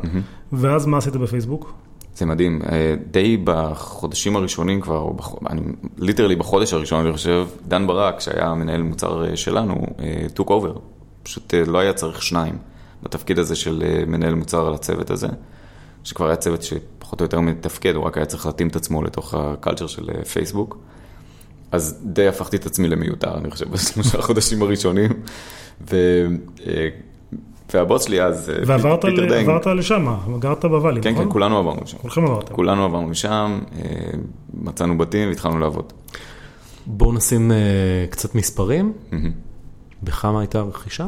ואז 0.53 0.87
מה 0.87 0.99
עשית 0.99 1.17
בפייסבוק? 1.17 1.73
זה 2.17 2.27
מדהים, 2.27 2.61
אה, 2.73 2.95
די 3.11 3.37
בחודשים 3.45 4.37
הראשונים 4.37 4.81
כבר. 4.81 5.11
אני 5.51 5.61
ליטרלי 5.99 6.37
בחודש 6.37 6.73
הראשון, 6.73 7.05
אני 7.05 7.13
חושב, 7.13 7.47
דן 7.69 7.87
ברק, 7.87 8.21
שהיה 8.21 8.55
מנהל 8.55 8.83
מוצר 8.83 9.25
אה, 9.25 9.37
שלנו, 9.37 9.75
אה, 9.99 10.27
took 10.37 10.49
over. 10.49 10.79
פשוט 11.23 11.55
לא 11.67 11.79
היה 11.79 11.93
צריך 11.93 12.23
שניים 12.23 12.59
בתפקיד 13.03 13.39
הזה 13.39 13.57
של 13.57 14.05
מנהל 14.07 14.35
מוצר 14.35 14.67
על 14.67 14.75
הצוות 14.75 15.11
הזה, 15.11 15.29
שכבר 16.05 16.27
היה 16.27 16.37
צוות 16.37 16.63
שפחות 16.63 17.21
או 17.21 17.25
יותר 17.25 17.41
מתפקד, 17.41 17.95
הוא 17.95 18.05
רק 18.05 18.17
היה 18.17 18.27
צריך 18.27 18.47
להתאים 18.47 18.69
את 18.69 18.77
עצמו 18.77 19.03
לתוך 19.03 19.35
ה 19.35 19.41
culture 19.41 19.87
של 19.87 20.23
פייסבוק. 20.25 20.79
אז 21.73 22.01
די 22.05 22.29
הפכתי 22.29 22.57
את 22.57 22.67
עצמי 22.67 22.89
למיותר, 22.89 23.39
אני 23.39 23.51
חושב, 23.51 23.71
בשלושה 23.73 24.19
החודשים 24.19 24.63
הראשונים. 24.63 25.11
ו... 25.91 26.27
והבוס 27.75 28.05
שלי 28.05 28.23
אז, 28.23 28.51
אה, 28.51 28.63
ועברת 28.67 29.05
פיטר 29.05 29.23
ל- 29.25 29.29
דנג, 29.29 29.49
עברת 29.49 29.67
לשם, 29.67 30.07
גרת 30.39 30.65
ב 30.65 30.69
Valley, 30.69 31.01
כן, 31.03 31.13
נכון? 31.13 31.25
כן, 31.25 31.31
כולנו 31.33 31.59
עברנו 31.59 31.81
לשם. 31.83 31.99
כולכם 31.99 32.25
עברתם. 32.25 32.55
כולנו 32.55 32.85
עברנו 32.85 33.11
לשם, 33.11 33.59
אה, 33.77 33.81
מצאנו 34.55 34.99
בתים 34.99 35.29
והתחלנו 35.29 35.59
לעבוד. 35.59 35.93
בואו 36.87 37.13
נשים 37.13 37.53
אה, 37.53 37.57
קצת 38.11 38.35
מספרים. 38.35 38.93
בכמה 40.03 40.41
הייתה 40.41 40.59
הרכישה? 40.59 41.07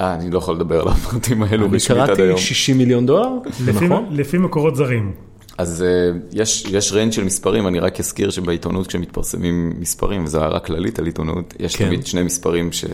אה, 0.00 0.14
אני 0.14 0.30
לא 0.30 0.38
יכול 0.38 0.54
לדבר 0.54 0.82
על 0.82 0.88
הפרטים 0.88 1.42
האלו 1.42 1.66
אני 1.66 1.76
רשמית 1.76 1.98
עד 2.00 2.06
קראתי 2.06 2.22
היום. 2.22 2.38
60 2.38 2.78
מיליון 2.78 3.06
דולר, 3.06 3.28
לפי- 3.66 3.84
נכון? 3.86 4.06
לפי 4.10 4.38
מקורות 4.38 4.76
זרים. 4.76 5.12
אז 5.60 5.82
אה, 5.82 6.18
יש, 6.32 6.64
יש 6.70 6.92
ריינג' 6.92 7.12
של 7.12 7.24
מספרים, 7.24 7.66
אני 7.66 7.78
רק 7.80 8.00
אזכיר 8.00 8.30
שבעיתונות 8.30 8.86
כשמתפרסמים 8.86 9.72
מספרים, 9.80 10.24
וזו 10.24 10.42
הערה 10.42 10.60
כללית 10.60 10.98
על 10.98 11.06
עיתונות, 11.06 11.54
יש 11.58 11.76
כן. 11.76 11.86
תמיד 11.86 12.06
שני 12.06 12.22
מספרים 12.22 12.72
ש, 12.72 12.84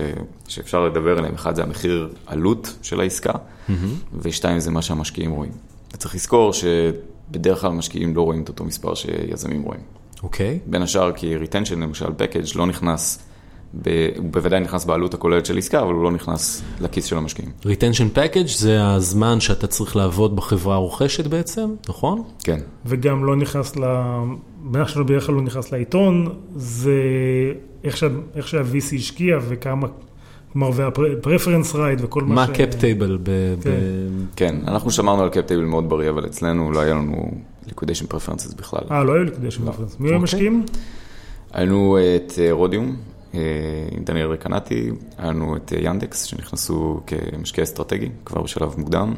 שאפשר 0.48 0.84
לדבר 0.84 1.18
עליהם, 1.18 1.34
אחד 1.34 1.54
זה 1.56 1.62
המחיר 1.62 2.08
עלות 2.26 2.76
של 2.82 3.00
העסקה, 3.00 3.32
ושתיים 4.22 4.60
זה 4.60 4.70
מה 4.70 4.82
שהמשקיעים 4.82 5.30
רואים. 5.30 5.52
וצריך 5.94 6.14
לזכור 6.14 6.52
שבדרך 6.52 7.60
כלל 7.60 7.72
משקיעים 7.72 8.16
לא 8.16 8.22
רואים 8.22 8.42
את 8.42 8.48
אותו 8.48 8.64
מספר 8.64 8.94
שיזמים 8.94 9.62
רואים. 9.62 9.80
אוקיי. 10.22 10.58
בין 10.66 10.82
השאר 10.82 11.12
כי 11.12 11.36
retention 11.36 11.74
למשל, 11.74 12.06
package 12.06 12.58
לא 12.58 12.66
נכנס, 12.66 13.18
הוא 14.18 14.30
בוודאי 14.30 14.60
נכנס 14.60 14.84
בעלות 14.84 15.14
הכוללת 15.14 15.46
של 15.46 15.58
עסקה, 15.58 15.82
אבל 15.82 15.94
הוא 15.94 16.04
לא 16.04 16.10
נכנס 16.10 16.62
לכיס 16.80 17.04
של 17.04 17.16
המשקיעים. 17.16 17.50
retention 17.62 18.16
package 18.16 18.58
זה 18.58 18.86
הזמן 18.86 19.40
שאתה 19.40 19.66
צריך 19.66 19.96
לעבוד 19.96 20.36
בחברה 20.36 20.74
הרוכשת 20.74 21.26
בעצם, 21.26 21.70
נכון? 21.88 22.22
כן. 22.44 22.60
וגם 22.86 23.24
לא 23.24 23.36
נכנס 23.36 23.76
ל... 23.76 23.84
בדרך 24.70 24.88
שלו 24.88 25.06
בדרך 25.06 25.26
כלל 25.26 25.34
לא 25.34 25.42
נכנס 25.42 25.72
לעיתון, 25.72 26.34
זה 26.56 26.92
איך, 27.84 27.96
שה... 27.96 28.06
איך 28.34 28.48
שה-VC 28.48 28.94
השקיע 28.94 29.38
וכמה, 29.48 29.86
כלומר, 30.52 30.70
וה-preference 30.74 31.74
right 31.74 31.98
וכל 31.98 32.22
מה, 32.22 32.34
מה 32.34 32.46
ש... 32.46 32.48
cap 32.58 32.72
table 32.80 33.18
ב... 33.22 33.54
כן. 33.62 33.70
ב- 33.70 34.36
כן, 34.36 34.56
אנחנו 34.66 34.90
שמרנו 34.90 35.22
על 35.22 35.28
קפטייבל 35.28 35.64
מאוד 35.64 35.88
בריא, 35.88 36.10
אבל 36.10 36.26
אצלנו 36.26 36.72
לא 36.72 36.80
היה 36.80 36.94
לנו 36.94 37.30
liquidation 37.68 38.14
preferences 38.14 38.56
בכלל. 38.56 38.80
אה, 38.90 39.04
לא 39.04 39.12
היו 39.12 39.24
liquidation 39.24 39.50
preferences. 39.50 39.96
מי 40.00 40.08
היו 40.08 40.14
אוקיי. 40.14 40.14
המשקיעים? 40.14 40.64
היה 41.52 41.64
לנו 41.64 41.98
את 42.16 42.32
אה, 42.38 42.52
רודיום, 42.52 42.86
אה, 42.86 43.15
עם 43.90 44.04
דניאל 44.04 44.26
רקנטי, 44.26 44.90
היה 45.18 45.30
לנו 45.30 45.56
את 45.56 45.72
אה, 45.72 45.78
יאנדקס, 45.82 46.22
שנכנסו 46.22 47.00
כמשקיע 47.06 47.64
אסטרטגי, 47.64 48.08
כבר 48.24 48.42
בשלב 48.42 48.74
מוקדם. 48.78 49.14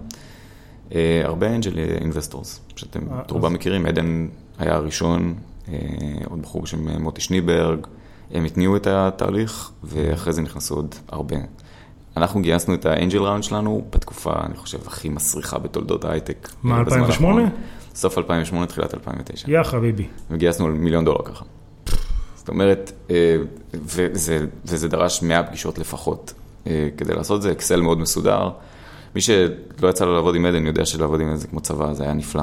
אה, 0.94 1.20
הרבה 1.24 1.54
angel 1.54 1.78
investors, 1.78 2.60
שאתם 2.76 3.00
אה, 3.12 3.20
את 3.20 3.30
רובם 3.30 3.52
מכירים, 3.52 3.86
עדן 3.86 4.28
היה 4.58 4.74
הראשון, 4.74 5.34
אה, 5.68 5.74
עוד 6.24 6.42
בחור 6.42 6.62
בשם 6.62 6.88
אה, 6.88 6.98
מוטי 6.98 7.20
שניברג, 7.20 7.86
הם 8.30 8.44
התניעו 8.44 8.76
את 8.76 8.86
התהליך, 8.86 9.70
ואחרי 9.84 10.32
זה 10.32 10.42
נכנסו 10.42 10.74
עוד 10.74 10.94
הרבה. 11.08 11.36
אנחנו 12.16 12.42
גייסנו 12.42 12.74
את 12.74 12.86
ה 12.86 12.92
angel 12.92 13.18
round 13.18 13.42
שלנו 13.42 13.84
בתקופה, 13.90 14.32
אני 14.46 14.56
חושב, 14.56 14.78
הכי 14.86 15.08
מסריחה 15.08 15.58
בתולדות 15.58 16.04
ההייטק. 16.04 16.48
מה, 16.62 16.78
אה, 16.78 16.84
בזמן 16.84 17.00
2008? 17.00 17.42
האחרון. 17.42 17.60
סוף 17.94 18.18
2008, 18.18 18.66
תחילת 18.66 18.94
2009. 18.94 19.50
יא 19.50 19.62
חביבי. 19.62 20.06
וגייסנו 20.30 20.66
מיליון 20.66 21.04
דולר 21.04 21.22
ככה. 21.24 21.44
זאת 22.48 22.52
אומרת, 22.52 22.92
אה, 23.10 23.36
וזה, 23.74 24.46
וזה 24.64 24.88
דרש 24.88 25.22
100 25.22 25.42
פגישות 25.42 25.78
לפחות 25.78 26.32
אה, 26.66 26.88
כדי 26.96 27.14
לעשות 27.14 27.36
את 27.36 27.42
זה, 27.42 27.52
אקסל 27.52 27.80
מאוד 27.80 27.98
מסודר. 27.98 28.50
מי 29.14 29.20
שלא 29.20 29.88
יצא 29.90 30.04
לו 30.04 30.14
לעבוד 30.14 30.34
עם 30.34 30.46
עדן 30.46 30.66
יודע 30.66 30.84
שלעבוד 30.84 31.20
עם 31.20 31.28
עדן 31.28 31.36
זה 31.36 31.48
כמו 31.48 31.60
צבא, 31.60 31.92
זה 31.92 32.04
היה 32.04 32.12
נפלא. 32.12 32.42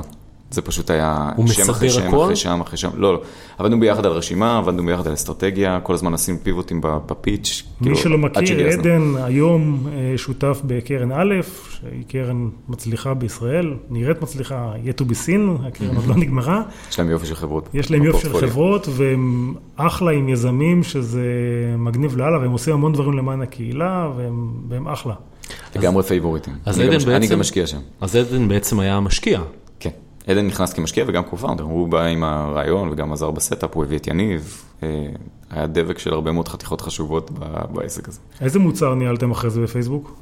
זה 0.55 0.61
פשוט 0.61 0.89
היה 0.89 1.29
שם 1.47 1.69
אחרי 1.69 1.89
שם, 1.89 2.07
הכל? 2.07 2.23
אחרי 2.23 2.35
שם, 2.35 2.61
אחרי 2.61 2.77
שם. 2.77 2.89
לא, 2.95 3.13
לא. 3.13 3.21
עבדנו 3.57 3.79
ביחד 3.79 4.05
על 4.05 4.11
רשימה, 4.11 4.57
עבדנו 4.57 4.85
ביחד 4.85 5.07
על 5.07 5.13
אסטרטגיה, 5.13 5.79
כל 5.83 5.93
הזמן 5.93 6.13
עשינו 6.13 6.37
פיבוטים 6.43 6.81
בפיץ'. 6.83 7.63
מי 7.81 7.85
כאילו, 7.85 7.97
שלא 7.97 8.17
מכיר. 8.17 8.67
עדן 8.67 9.01
היום 9.23 9.87
אה, 9.93 10.17
שותף 10.17 10.61
בקרן 10.65 11.11
א', 11.11 11.33
שהיא 11.69 12.03
קרן 12.07 12.49
מצליחה 12.69 13.13
בישראל, 13.13 13.73
נראית 13.89 14.21
מצליחה, 14.21 14.73
yet 14.85 15.01
to 15.01 15.05
be 15.05 15.13
seen, 15.27 15.67
הקרן 15.67 15.95
עוד 15.95 16.05
לא 16.07 16.15
נגמרה. 16.23 16.61
יש 16.89 16.99
להם 16.99 17.09
יופי 17.09 17.25
של 17.25 17.35
חברות. 17.35 17.69
יש 17.73 17.91
להם 17.91 18.03
יופי 18.03 18.21
של. 18.27 18.47
חברות, 18.47 18.87
והם 18.91 19.53
אחלה 19.75 20.11
עם 20.11 20.29
יזמים, 20.29 20.83
שזה 20.83 21.21
מגניב 21.77 22.17
לאללה, 22.17 22.39
והם 22.39 22.51
עושים 22.51 22.73
המון 22.73 22.93
דברים 22.93 23.13
למען 23.13 23.41
הקהילה, 23.41 24.09
והם, 24.17 24.49
והם 24.69 24.87
אחלה. 24.87 25.13
לגמרי 25.75 26.03
פייבוריטים. 26.03 26.53
אז 26.65 26.79
אני 26.79 26.87
גם 26.87 26.93
עדן 26.93 26.97
מש- 26.97 27.07
אני 27.07 27.19
בעצם- 27.19 27.33
גם 27.33 27.39
משקיע 27.39 27.67
שם. 27.67 27.77
אז 28.01 28.15
עדן 28.15 28.47
בעצם 28.47 28.79
היה 28.79 28.99
משקיע. 28.99 29.41
כן. 29.79 29.89
עדן 30.27 30.47
נכנס 30.47 30.73
כמשקיע 30.73 31.05
וגם 31.07 31.23
co-founder, 31.23 31.63
הוא 31.63 31.87
בא 31.87 32.03
עם 32.03 32.23
הרעיון 32.23 32.89
וגם 32.89 33.13
עזר 33.13 33.31
ב 33.31 33.37
setup, 33.37 33.73
הוא 33.73 33.83
הביא 33.83 33.97
את 33.97 34.07
יניב, 34.07 34.63
אה, 34.83 35.07
היה 35.51 35.67
דבק 35.67 35.99
של 35.99 36.13
הרבה 36.13 36.31
מאוד 36.31 36.47
חתיכות 36.47 36.81
חשובות 36.81 37.31
בעסק 37.73 38.07
הזה. 38.07 38.19
איזה 38.41 38.59
מוצר 38.59 38.95
ניהלתם 38.95 39.31
אחרי 39.31 39.49
זה 39.49 39.61
בפייסבוק? 39.61 40.15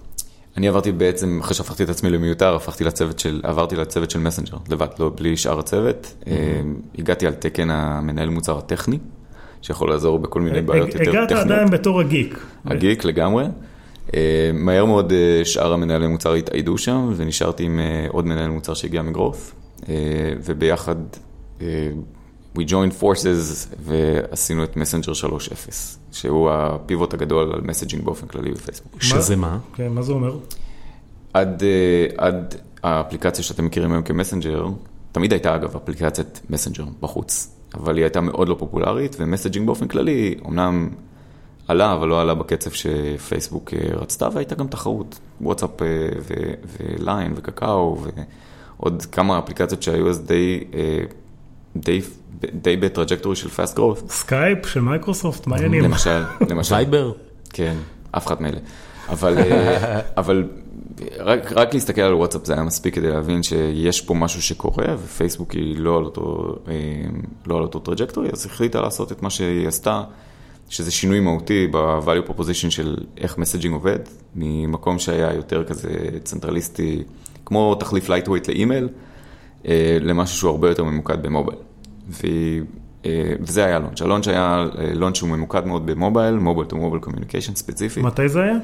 אני 0.58 0.68
עברתי 0.68 0.92
בעצם, 0.92 1.40
אחרי 1.42 1.56
שהפכתי 1.56 1.84
את 1.84 1.90
עצמי 1.90 2.10
למיותר, 2.10 2.56
הפכתי 2.56 2.84
לצוות 2.84 3.20
של, 3.20 3.42
עברתי 3.44 3.76
לצוות 3.76 4.12
של 4.12 4.20
מסנג'ר, 4.20 4.58
לבד, 4.70 4.88
לא, 5.00 5.12
בלי 5.16 5.38
שאר 5.38 5.60
הצוות. 5.60 6.14
אה, 6.28 6.62
הגעתי 7.00 7.28
על 7.28 7.34
תקן 7.34 7.70
המנהל 7.70 8.30
מוצר 8.30 8.58
הטכני, 8.58 8.98
שיכול 9.62 9.90
לעזור 9.90 10.20
בכל 10.20 10.42
מיני 10.42 10.62
בעיות 10.62 10.88
יותר 10.88 10.98
טכניות. 10.98 11.32
הגעת 11.32 11.46
עדיין 11.46 11.70
בתור 11.70 12.00
הגיק. 12.00 12.40
הגיק 12.66 13.06
לגמרי. 13.06 13.46
אה, 14.14 14.52
מהר 14.54 14.86
מאוד 14.86 15.14
שאר 15.44 15.74
המנהלי 15.74 16.08
מוצר 16.08 16.34
התאיידו 16.34 16.78
שם, 16.78 17.14
ונשארתי 17.16 17.64
עם 17.64 17.80
עוד 18.10 18.26
מנהל 18.26 18.50
מוצר 18.50 18.74
שהגיע 18.74 19.02
מגרוס, 19.02 19.52
אה, 19.52 19.63
וביחד 20.44 20.96
אה, 21.62 21.92
we 22.58 22.62
joined 22.62 23.02
forces 23.02 23.76
ועשינו 23.80 24.64
את 24.64 24.78
מסנג'ר 24.78 25.12
3.0, 25.12 25.72
שהוא 26.12 26.50
ה 26.52 26.62
pivot 26.62 27.14
הגדול 27.14 27.54
על 27.54 27.62
messaging 27.62 28.06
באופן 28.06 28.28
כללי 28.28 28.52
בפייסבוק. 28.52 29.02
שזה 29.02 29.36
מה? 29.36 29.58
כן, 29.76 29.88
מה 29.88 30.02
זה 30.02 30.12
אומר? 30.12 30.38
עד, 31.34 31.64
אה, 31.64 32.26
עד 32.26 32.56
האפליקציה 32.84 33.44
שאתם 33.44 33.66
מכירים 33.66 33.92
היום 33.92 34.04
כמסנג'ר, 34.04 34.68
תמיד 35.12 35.32
הייתה 35.34 35.56
אגב 35.56 35.76
אפליקציית 35.76 36.42
מסנג'ר 36.50 36.86
בחוץ, 37.00 37.56
אבל 37.74 37.96
היא 37.96 38.04
הייתה 38.04 38.22
מאוד 38.22 38.50
לא 38.50 38.56
פופולרית, 38.60 39.16
ו 39.20 39.24
messaging 39.24 39.66
באופן 39.66 39.88
כללי, 39.88 40.36
אמנם 40.46 40.90
עלה, 41.68 41.94
אבל 41.94 42.08
לא 42.08 42.22
עלה 42.22 42.34
בקצב 42.34 42.72
שפייסבוק 42.72 43.74
אה, 43.74 43.96
רצתה, 43.96 44.30
והייתה 44.34 44.56
גם 44.56 44.68
תחרות, 44.68 45.20
וואטסאפ 45.42 45.82
אה, 45.82 45.88
ו- 46.20 46.54
וליין 46.80 47.34
וקקאו, 47.36 47.98
ועוד 48.84 49.06
כמה 49.12 49.40
אפליקציות 49.40 49.84
שהיו 49.84 50.10
אז 50.10 50.22
די, 50.22 50.64
אה, 50.74 51.00
די, 51.76 52.02
די 52.54 52.78
ב 52.78 52.83
trajectory 52.83 53.36
של 53.36 53.50
fast 53.50 53.78
growth. 53.78 54.10
סקייפ 54.10 54.66
של 54.68 54.82
מייקרוסופט, 54.82 55.48
מה 55.48 55.56
העניינים? 55.56 55.84
למשל, 55.84 56.24
למשל. 56.50 56.76
וייבר? 56.76 57.12
כן, 57.50 57.76
אף 58.12 58.28
אחד 58.28 58.42
מאלה. 58.42 58.60
אבל, 59.10 59.38
אה, 59.38 60.00
אבל 60.22 60.48
רק, 61.20 61.52
רק 61.52 61.74
להסתכל 61.74 62.02
על 62.02 62.14
וואטסאפ 62.14 62.46
זה 62.46 62.54
היה 62.54 62.64
מספיק 62.64 62.96
כדי 62.96 63.08
להבין 63.08 63.44
שיש 63.44 64.02
פה 64.02 64.14
משהו 64.14 64.42
שקורה, 64.42 64.86
ופייסבוק 65.04 65.52
היא 65.52 65.80
לא 65.80 65.98
על 65.98 66.06
אותו, 66.06 66.56
אה, 66.68 66.74
לא 67.46 67.58
על 67.58 67.64
אותו 67.64 67.80
trajectory, 67.80 68.30
אז 68.34 68.46
החליטה 68.46 68.82
לעשות 68.82 69.12
את 69.12 69.22
מה 69.22 69.30
שהיא 69.30 69.68
עשתה, 69.68 70.04
שזה 70.70 70.92
שינוי 70.92 71.20
מהותי 71.20 71.68
ב-value 71.72 72.30
proposition 72.30 72.70
של 72.70 72.98
איך 73.18 73.38
messaging 73.38 73.74
עובד, 73.74 74.00
ממקום 74.36 75.00
שהיה 75.00 75.34
יותר 75.34 75.64
כזה 75.64 75.90
צנטרליסטי, 76.24 77.04
כמו 77.46 77.76
תחליף 77.76 78.10
lightweight 78.10 78.48
לאימייל, 78.48 78.90
אה, 79.68 79.98
למשהו 80.02 80.38
שהוא 80.38 80.52
הרבה 80.52 80.70
יותר 80.70 80.84
ממוקד 80.84 81.24
במובייל. 81.24 81.60
והיא, 82.10 82.62
אה, 83.06 83.34
וזה 83.40 83.66
היה 83.66 83.80
launch. 83.80 84.02
ה 84.02 84.05
launch 84.05 84.28
היה 84.28 84.66
אה, 84.78 84.94
launch 84.94 85.18
שהוא 85.18 85.30
ממוקד 85.30 85.66
מאוד 85.66 85.86
במובייל, 85.86 86.36
mobile 86.36 86.68
to 86.68 86.76
mobile 86.76 87.02
communication 87.02 87.56
ספציפי, 87.56 88.02
מתי 88.02 88.30
זה 88.30 88.42
היה? 88.44 88.56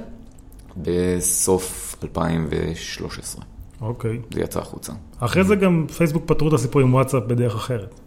בסוף 0.78 1.96
2013. 2.04 3.44
אוקיי. 3.82 4.20
זה 4.34 4.42
יצא 4.42 4.60
החוצה. 4.60 4.94
אחרי 5.20 5.44
זה 5.44 5.56
גם 5.56 5.86
פייסבוק 5.98 6.24
פתרו 6.26 6.48
את 6.48 6.54
הסיפור 6.54 6.82
עם 6.82 6.94
וואטסאפ 6.94 7.24
בדרך 7.24 7.56
אחרת. 7.56 8.00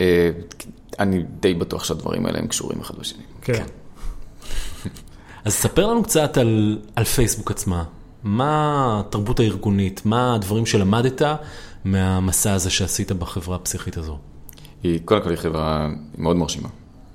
אה, 0.00 0.30
אני 0.98 1.24
די 1.40 1.54
בטוח 1.54 1.84
שהדברים 1.84 2.26
האלה 2.26 2.38
הם 2.38 2.46
קשורים 2.46 2.80
אחד 2.80 2.98
בשני. 2.98 3.22
כן. 3.42 3.64
אז 5.44 5.52
ספר 5.52 5.86
לנו 5.86 6.02
קצת 6.02 6.36
על, 6.38 6.78
על 6.96 7.04
פייסבוק 7.04 7.50
עצמה. 7.50 7.84
מה 8.26 9.02
התרבות 9.06 9.40
הארגונית? 9.40 10.02
מה 10.04 10.34
הדברים 10.34 10.66
שלמדת 10.66 11.22
מהמסע 11.84 12.52
הזה 12.52 12.70
שעשית 12.70 13.12
בחברה 13.12 13.56
הפסיכית 13.56 13.96
הזו? 13.96 14.18
היא, 14.82 15.00
קודם 15.04 15.22
כל 15.22 15.30
היא 15.30 15.38
חברה 15.38 15.88
מאוד 16.18 16.36
מרשימה. 16.36 16.68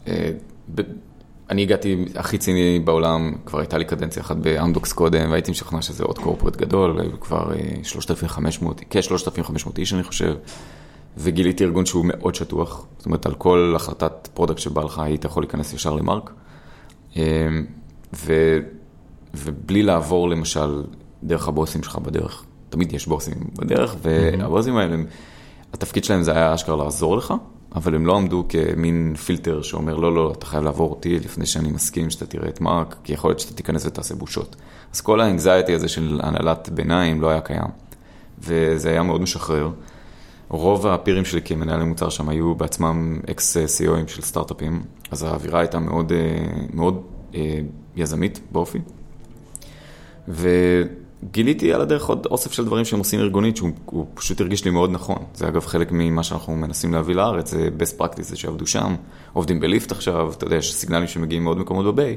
אה, 0.07 0.31
אני 1.49 1.61
הגעתי 1.61 2.05
הכי 2.15 2.37
ציני 2.37 2.79
בעולם, 2.79 3.35
כבר 3.45 3.59
הייתה 3.59 3.77
לי 3.77 3.85
קדנציה 3.85 4.21
אחת 4.21 4.37
באמדוקס 4.37 4.93
קודם, 4.93 5.31
והייתי 5.31 5.51
משוכנע 5.51 5.81
שזה 5.81 6.03
עוד 6.03 6.17
corporate 6.17 6.55
גדול, 6.55 6.99
היו 6.99 7.19
כבר 7.19 7.53
אה, 7.53 7.83
3,500, 7.83 8.81
כ-3,500 8.89 9.69
איש 9.77 9.93
אני 9.93 10.03
חושב, 10.03 10.35
וגיליתי 11.17 11.63
ארגון 11.63 11.85
שהוא 11.85 12.05
מאוד 12.05 12.35
שטוח, 12.35 12.85
זאת 12.97 13.05
אומרת 13.05 13.25
על 13.25 13.33
כל 13.33 13.73
החלטת 13.75 14.29
product 14.33 14.59
שבא 14.59 14.83
לך 14.83 14.99
היית 14.99 15.25
יכול 15.25 15.43
להיכנס 15.43 15.73
ישר 15.73 15.93
למרק, 15.93 16.31
אה, 17.17 17.23
ו, 18.13 18.57
ובלי 19.33 19.83
לעבור 19.83 20.29
למשל 20.29 20.83
דרך 21.23 21.47
הבוסים 21.47 21.83
שלך 21.83 21.97
בדרך, 21.97 22.43
תמיד 22.69 22.93
יש 22.93 23.07
בוסים 23.07 23.33
בדרך, 23.55 23.95
והבוסים 24.01 24.77
האלה, 24.77 24.93
הם- 24.93 25.05
התפקיד 25.73 26.03
שלהם 26.03 26.23
זה 26.23 26.31
היה 26.31 26.55
אשכרה 26.55 26.75
לעזור 26.83 27.17
לך, 27.17 27.33
אבל 27.75 27.95
הם 27.95 28.05
לא 28.05 28.17
עמדו 28.17 28.45
כמין 28.49 29.15
פילטר 29.25 29.61
שאומר, 29.61 29.95
לא, 29.95 30.15
לא, 30.15 30.33
אתה 30.37 30.45
חייב 30.45 30.63
לעבור 30.63 30.89
אותי 30.89 31.19
לפני 31.19 31.45
שאני 31.45 31.71
מסכים 31.71 32.09
שאתה 32.09 32.25
תראה 32.25 32.49
את 32.49 32.61
מרק, 32.61 32.95
כי 33.03 33.13
יכול 33.13 33.29
להיות 33.29 33.39
שאתה 33.39 33.53
תיכנס 33.53 33.85
ותעשה 33.85 34.15
בושות. 34.15 34.55
אז 34.93 35.01
כל 35.01 35.21
האנגזייטי 35.21 35.73
הזה 35.73 35.87
של 35.87 36.19
הנהלת 36.23 36.69
ביניים 36.73 37.21
לא 37.21 37.29
היה 37.29 37.41
קיים, 37.41 37.67
וזה 38.39 38.89
היה 38.89 39.03
מאוד 39.03 39.21
משחרר. 39.21 39.69
רוב 40.49 40.87
הפירים 40.87 41.25
שלי 41.25 41.41
כמנהלי 41.41 41.83
מוצר 41.85 42.09
שם 42.09 42.29
היו 42.29 42.55
בעצמם 42.55 43.19
אקס 43.31 43.57
CEOים 43.57 44.07
של 44.07 44.21
סטארט-אפים, 44.21 44.81
אז 45.11 45.23
האווירה 45.23 45.59
הייתה 45.59 45.79
מאוד, 45.79 46.11
אה, 46.11 46.17
מאוד 46.73 47.01
אה, 47.35 47.59
יזמית 47.95 48.39
באופי. 48.51 48.79
וגיליתי 51.23 51.73
על 51.73 51.81
הדרך 51.81 52.05
עוד 52.05 52.25
אוסף 52.25 52.51
של 52.51 52.65
דברים 52.65 52.85
שהם 52.85 52.99
עושים 52.99 53.19
ארגונית, 53.19 53.57
שהוא 53.57 53.69
הוא 53.85 54.05
פשוט 54.13 54.41
הרגיש 54.41 54.65
לי 54.65 54.71
מאוד 54.71 54.91
נכון. 54.91 55.17
זה 55.33 55.47
אגב 55.47 55.65
חלק 55.65 55.87
ממה 55.91 56.23
שאנחנו 56.23 56.55
מנסים 56.55 56.93
להביא 56.93 57.15
לארץ, 57.15 57.51
זה 57.51 57.69
best 57.79 58.01
practices 58.01 58.35
שעבדו 58.35 58.67
שם, 58.67 58.95
עובדים 59.33 59.59
בליפט 59.59 59.91
עכשיו, 59.91 60.31
אתה 60.31 60.45
יודע, 60.45 60.55
יש 60.55 60.73
סיגנלים 60.73 61.07
שמגיעים 61.07 61.43
מעוד 61.43 61.57
מקומות 61.57 61.85
בביי. 61.85 62.15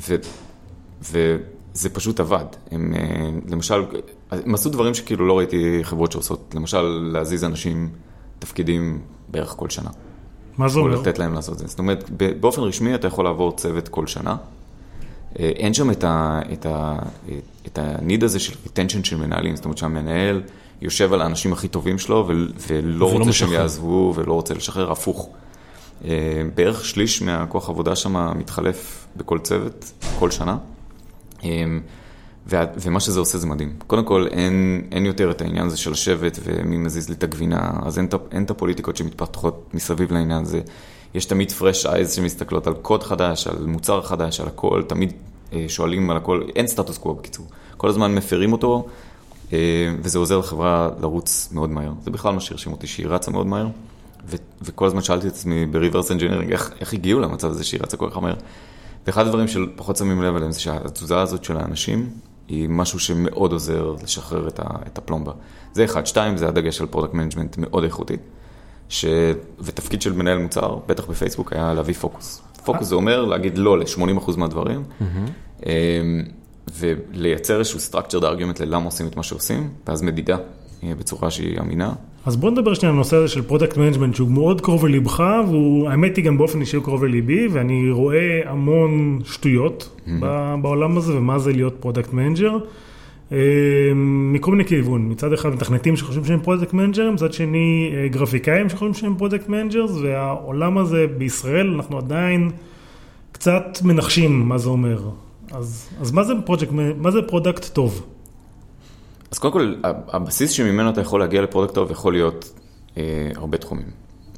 ו, 0.00 0.16
וזה 1.02 1.90
פשוט 1.92 2.20
עבד. 2.20 2.44
הם 2.70 2.94
אה, 2.94 3.30
למשל, 3.48 3.84
הם 4.30 4.54
עשו 4.54 4.70
דברים 4.70 4.94
שכאילו 4.94 5.26
לא 5.26 5.38
ראיתי 5.38 5.78
חברות 5.82 6.12
שעושות, 6.12 6.54
למשל 6.54 6.82
להזיז 7.12 7.44
אנשים 7.44 7.88
תפקידים 8.38 9.00
בערך 9.28 9.54
כל 9.56 9.70
שנה. 9.70 9.90
מה 10.58 10.68
זה 10.68 10.78
או 10.78 10.84
אומר? 10.84 11.00
לתת 11.00 11.18
להם 11.18 11.34
לעשות 11.34 11.54
את 11.54 11.58
זה. 11.58 11.66
זאת 11.66 11.78
אומרת, 11.78 12.10
באופן 12.40 12.62
רשמי 12.62 12.94
אתה 12.94 13.06
יכול 13.06 13.24
לעבור 13.24 13.52
צוות 13.56 13.88
כל 13.88 14.06
שנה. 14.06 14.36
אה, 15.38 15.48
אין 15.56 15.74
שם 15.74 15.90
את 15.90 16.04
ה- 16.04 16.40
את 16.52 16.66
ה- 16.66 16.98
את 17.66 17.78
הניד 17.82 18.24
הזה 18.24 18.38
של 18.38 18.52
retention 18.66 19.04
של 19.04 19.16
מנהלים, 19.16 19.56
זאת 19.56 19.64
אומרת 19.64 19.78
שהמנהל 19.78 20.42
יושב 20.82 21.12
על 21.12 21.22
האנשים 21.22 21.52
הכי 21.52 21.68
טובים 21.68 21.98
שלו 21.98 22.24
ול- 22.28 22.52
ולא 22.68 23.04
רוצה 23.12 23.32
שהם 23.32 23.48
משחרר. 23.48 23.52
יעזבו 23.62 24.12
ולא 24.16 24.32
רוצה 24.32 24.54
לשחרר, 24.54 24.92
הפוך. 24.92 25.28
אה, 26.04 26.10
בערך 26.54 26.84
שליש 26.84 27.22
מהכוח 27.22 27.68
עבודה 27.68 27.96
שם 27.96 28.38
מתחלף 28.38 29.06
בכל 29.16 29.38
צוות, 29.38 29.84
כל 30.18 30.30
שנה. 30.30 30.56
אה, 31.44 31.50
וה- 32.46 32.64
ומה 32.80 33.00
שזה 33.00 33.20
עושה 33.20 33.38
זה 33.38 33.46
מדהים. 33.46 33.72
קודם 33.86 34.04
כל, 34.04 34.26
אין, 34.30 34.82
אין 34.92 35.06
יותר 35.06 35.30
את 35.30 35.40
העניין 35.40 35.66
הזה 35.66 35.76
של 35.76 35.90
לשבת 35.90 36.38
ומי 36.44 36.76
מזיז 36.76 37.08
לי 37.08 37.14
את 37.14 37.22
הגבינה, 37.24 37.70
אז 37.82 37.98
אין 38.32 38.44
את 38.44 38.50
הפוליטיקות 38.50 38.96
שמתפתחות 38.96 39.70
מסביב 39.74 40.12
לעניין 40.12 40.42
הזה. 40.42 40.60
יש 41.14 41.24
תמיד 41.24 41.52
fresh 41.58 41.86
eyes 41.86 42.08
שמסתכלות 42.08 42.66
על 42.66 42.74
קוד 42.74 43.02
חדש, 43.02 43.46
על 43.46 43.66
מוצר 43.66 44.02
חדש, 44.02 44.40
על 44.40 44.46
הכל, 44.46 44.82
תמיד 44.86 45.12
אה, 45.52 45.64
שואלים 45.68 46.10
על 46.10 46.16
הכל, 46.16 46.42
אין 46.56 46.66
סטטוס 46.66 46.98
קוו 46.98 47.14
בקיצור. 47.14 47.46
כל 47.76 47.88
הזמן 47.88 48.14
מפרים 48.14 48.52
אותו, 48.52 48.86
אה, 49.52 49.58
וזה 50.02 50.18
עוזר 50.18 50.38
לחברה 50.38 50.90
לרוץ 51.00 51.48
מאוד 51.52 51.70
מהר. 51.70 51.92
זה 52.04 52.10
בכלל 52.10 52.34
מה 52.34 52.40
שהרשים 52.40 52.72
אותי, 52.72 52.86
שהיא 52.86 53.06
רצה 53.06 53.30
מאוד 53.30 53.46
מהר, 53.46 53.66
ו- 54.26 54.36
וכל 54.62 54.86
הזמן 54.86 55.02
שאלתי 55.02 55.26
את 55.26 55.32
עצמי 55.32 55.66
ב-reverse 55.66 56.08
engineering, 56.08 56.52
איך, 56.52 56.72
איך 56.80 56.92
הגיעו 56.92 57.20
למצב 57.20 57.50
הזה 57.50 57.64
שהיא 57.64 57.80
רצה 57.82 57.96
כל 57.96 58.10
כך 58.10 58.16
מהר. 58.16 58.34
ואחד 59.06 59.26
הדברים 59.26 59.48
שפחות 59.48 59.96
שמים 59.96 60.22
לב 60.22 60.36
אליהם 60.36 60.52
זה 60.52 60.60
שהתזוזה 60.60 61.20
הזאת 61.20 61.44
של 61.44 61.56
האנשים 61.56 62.10
היא 62.48 62.68
משהו 62.68 62.98
שמאוד 62.98 63.52
עוזר 63.52 63.94
לשחרר 64.02 64.48
את, 64.48 64.60
ה, 64.60 64.64
את 64.86 64.98
הפלומבה. 64.98 65.32
זה 65.72 65.84
אחד. 65.84 66.06
שתיים, 66.06 66.36
זה 66.36 66.48
הדגש 66.48 66.80
על 66.80 66.86
product 66.86 67.14
management 67.14 67.56
מאוד 67.58 67.84
איכותי. 67.84 68.16
ש... 68.88 69.04
ותפקיד 69.60 70.02
של 70.02 70.12
מנהל 70.12 70.38
מוצר, 70.38 70.76
בטח 70.86 71.06
בפייסבוק, 71.06 71.52
היה 71.52 71.74
להביא 71.74 71.94
פוקוס. 71.94 72.42
פוקוס 72.64 72.86
זה 72.88 72.94
אומר 72.94 73.24
להגיד 73.24 73.58
לא 73.58 73.78
ל-80% 73.78 74.36
מהדברים, 74.36 74.82
אמ, 75.66 75.70
ולייצר 76.78 77.58
איזשהו 77.58 77.78
structured 77.90 78.22
argument 78.22 78.60
ללמה 78.64 78.84
עושים 78.84 79.06
את 79.06 79.16
מה 79.16 79.22
שעושים, 79.22 79.68
ואז 79.86 80.02
מדידה 80.02 80.36
אה, 80.84 80.92
בצורה 80.98 81.30
שהיא 81.30 81.60
אמינה. 81.60 81.92
אז 82.26 82.36
בוא 82.36 82.50
נדבר 82.50 82.74
שנייה 82.74 82.90
על 82.90 82.96
הנושא 82.96 83.16
הזה 83.16 83.28
של 83.28 83.42
product 83.42 83.76
management 83.76 84.14
שהוא 84.14 84.30
מאוד 84.30 84.60
קרוב 84.60 84.86
ללבך, 84.86 85.22
והוא 85.48 85.88
האמת 85.88 86.16
היא 86.16 86.24
גם 86.24 86.38
באופן 86.38 86.60
אישי 86.60 86.76
הוא 86.76 86.84
קרוב 86.84 87.04
לליבי, 87.04 87.48
ואני 87.48 87.90
רואה 87.90 88.40
המון 88.44 89.20
שטויות 89.24 90.00
ב- 90.20 90.54
בעולם 90.62 90.96
הזה, 90.96 91.16
ומה 91.16 91.38
זה 91.38 91.52
להיות 91.52 91.74
product 91.80 92.12
manager. 92.12 92.56
מכל 94.32 94.50
מיני 94.50 94.64
כיוון, 94.64 95.12
מצד 95.12 95.32
אחד 95.32 95.48
מתכנתים 95.48 95.96
שחושבים 95.96 96.24
שהם 96.24 96.40
product 96.40 96.72
manager, 96.72 97.10
מצד 97.10 97.32
שני 97.32 97.92
אה, 97.94 98.08
גרפיקאים 98.08 98.68
שחושבים 98.68 98.94
שהם 98.94 99.16
product 99.16 99.48
managers, 99.48 99.90
והעולם 100.02 100.78
הזה 100.78 101.06
בישראל 101.18 101.74
אנחנו 101.74 101.98
עדיין 101.98 102.50
קצת 103.32 103.78
מנחשים 103.84 104.48
מה 104.48 104.58
זה 104.58 104.68
אומר. 104.68 105.10
אז, 105.52 105.88
אז 106.00 106.12
מה 106.12 106.24
זה 106.24 106.32
product, 106.44 106.70
מה 106.96 107.10
זה 107.10 107.18
product 107.28 107.64
טוב? 107.64 108.06
אז 109.30 109.38
קודם 109.38 109.52
כל, 109.52 109.74
הבסיס 109.84 110.50
שממנו 110.50 110.90
אתה 110.90 111.00
יכול 111.00 111.20
להגיע 111.20 111.42
ל 111.42 111.46
product 111.46 111.74
טוב 111.74 111.90
יכול 111.90 112.12
להיות 112.12 112.52
אה, 112.96 113.30
הרבה 113.36 113.58
תחומים. 113.58 113.86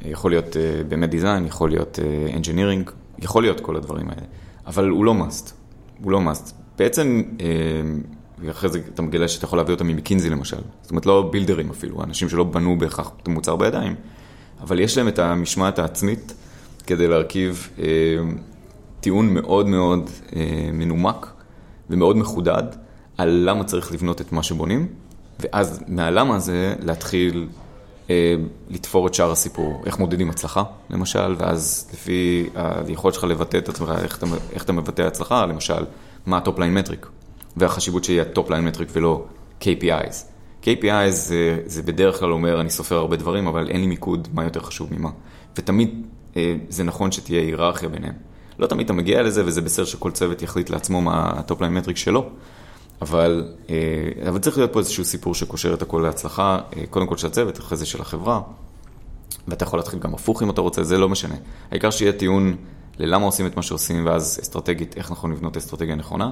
יכול 0.05 0.31
להיות 0.31 0.57
אה, 0.57 0.83
באמת 0.89 1.11
דיזיין, 1.11 1.47
יכול 1.47 1.71
להיות 1.71 1.99
אה, 2.03 2.39
engineering, 2.39 2.91
יכול 3.19 3.43
להיות 3.43 3.61
כל 3.61 3.77
הדברים 3.77 4.11
האלה, 4.11 4.23
אבל 4.67 4.89
הוא 4.89 5.05
לא 5.05 5.13
must, 5.13 5.51
הוא 6.03 6.13
לא 6.13 6.19
must. 6.19 6.53
בעצם, 6.79 7.23
אה, 7.41 7.47
ואחרי 8.41 8.71
זה 8.71 8.81
אתה 8.95 9.03
מגלה 9.03 9.29
שאתה 9.29 9.45
יכול 9.45 9.59
להביא 9.59 9.75
אותם 9.75 9.87
ממקינזי 9.87 10.31
למשל, 10.31 10.61
זאת 10.83 10.91
אומרת 10.91 11.07
לא 11.07 11.29
בילדרים 11.33 11.71
אפילו, 11.71 12.05
אנשים 12.05 12.29
שלא 12.29 12.45
בנו 12.45 12.79
בהכרח 12.79 13.11
את 13.23 13.29
המוצר 13.29 13.57
בידיים, 13.57 13.95
אבל 14.61 14.81
יש 14.81 14.99
להם 14.99 15.09
את 15.09 15.19
המשמעת 15.19 15.79
העצמית 15.79 16.35
כדי 16.87 17.09
להרכיב 17.09 17.69
אה, 17.79 17.85
טיעון 19.01 19.35
מאוד 19.35 19.67
מאוד 19.67 20.11
אה, 20.37 20.71
מנומק 20.73 21.27
ומאוד 21.91 22.17
מחודד. 22.17 22.63
על 23.19 23.29
למה 23.29 23.65
צריך 23.65 23.93
לבנות 23.93 24.21
את 24.21 24.33
מה 24.33 24.43
שבונים, 24.43 24.87
ואז 25.41 25.81
מהלמה 25.89 26.37
הזה 26.37 26.75
להתחיל 26.83 27.49
אה, 28.11 28.35
לתפור 28.71 29.07
את 29.07 29.15
שאר 29.15 29.31
הסיפור, 29.31 29.83
איך 29.87 29.99
מודדים 29.99 30.31
הצלחה, 30.31 30.63
למשל, 30.91 31.35
ואז 31.39 31.91
לפי 31.93 32.49
היכולת 32.55 33.15
שלך 33.15 33.25
לבטא 33.25 33.57
את 33.57 33.69
עצמך, 33.69 33.93
איך 34.03 34.19
אתה, 34.19 34.27
איך 34.53 34.65
אתה 34.65 34.73
מבטא 34.73 35.03
הצלחה, 35.03 35.47
למשל, 35.47 35.85
מה 36.27 36.37
ה 36.39 36.43
topline 36.43 36.75
metric, 36.75 37.07
והחשיבות 37.57 38.05
שיהיה 38.05 38.25
topline 38.25 38.65
metric 38.65 38.89
ולא 38.93 39.25
KPIs. 39.61 40.15
KPIs 40.63 41.11
זה, 41.11 41.59
זה 41.67 41.83
בדרך 41.83 42.19
כלל 42.19 42.33
אומר, 42.33 42.61
אני 42.61 42.71
סופר 42.71 42.97
הרבה 42.97 43.17
דברים, 43.17 43.47
אבל 43.47 43.69
אין 43.69 43.81
לי 43.81 43.87
מיקוד 43.87 44.29
מה 44.33 44.45
יותר 44.45 44.61
חשוב 44.61 44.89
ממה. 44.95 45.11
ותמיד 45.57 46.07
אה, 46.37 46.55
זה 46.69 46.85
נכון 46.85 47.13
שתהיה 47.13 47.41
היררכיה 47.41 47.89
ביניהם. 47.89 48.15
לא 48.59 48.67
תמיד 48.67 48.85
אתה 48.85 48.93
מגיע 48.93 49.23
לזה, 49.23 49.47
וזה 49.47 49.61
בסדר 49.61 49.85
שכל 49.85 50.11
צוות 50.11 50.43
יחליט 50.43 50.71
לעצמו 50.71 51.01
מה 51.01 51.31
ה 51.31 51.36
topline 51.36 51.75
metric 51.75 51.97
שלו. 51.97 52.31
אבל, 53.03 53.49
אה, 53.71 53.77
אבל 54.29 54.39
צריך 54.39 54.59
להיות 54.59 54.73
פה 54.73 54.79
איזשהו 54.79 55.05
סיפור 55.05 55.35
שקושר 55.35 55.75
את 55.75 55.83
הכל 55.83 56.01
להצלחה, 56.07 56.59
אה, 56.77 56.87
קודם 56.91 57.07
כל 57.07 57.17
של 57.17 57.27
הצוות, 57.27 57.59
אחרי 57.59 57.79
זה 57.79 57.87
של 57.87 58.01
החברה, 58.01 58.41
ואתה 59.49 59.65
יכול 59.65 59.79
להתחיל 59.79 59.99
גם 59.99 60.15
הפוך 60.15 60.43
אם 60.43 60.51
אתה 60.51 60.61
רוצה, 60.61 60.83
זה 60.85 60.99
לא 60.99 61.09
משנה. 61.09 61.35
העיקר 61.71 61.91
שיהיה 61.91 62.13
טיעון 62.13 62.57
ללמה 62.99 63.25
עושים 63.25 63.47
את 63.47 63.57
מה 63.57 63.63
שעושים, 63.63 64.07
ואז 64.07 64.41
אסטרטגית, 64.43 64.97
איך 64.97 65.11
נכון 65.11 65.33
לבנות 65.33 65.57
אסטרטגיה 65.57 65.95
נכונה. 65.95 66.31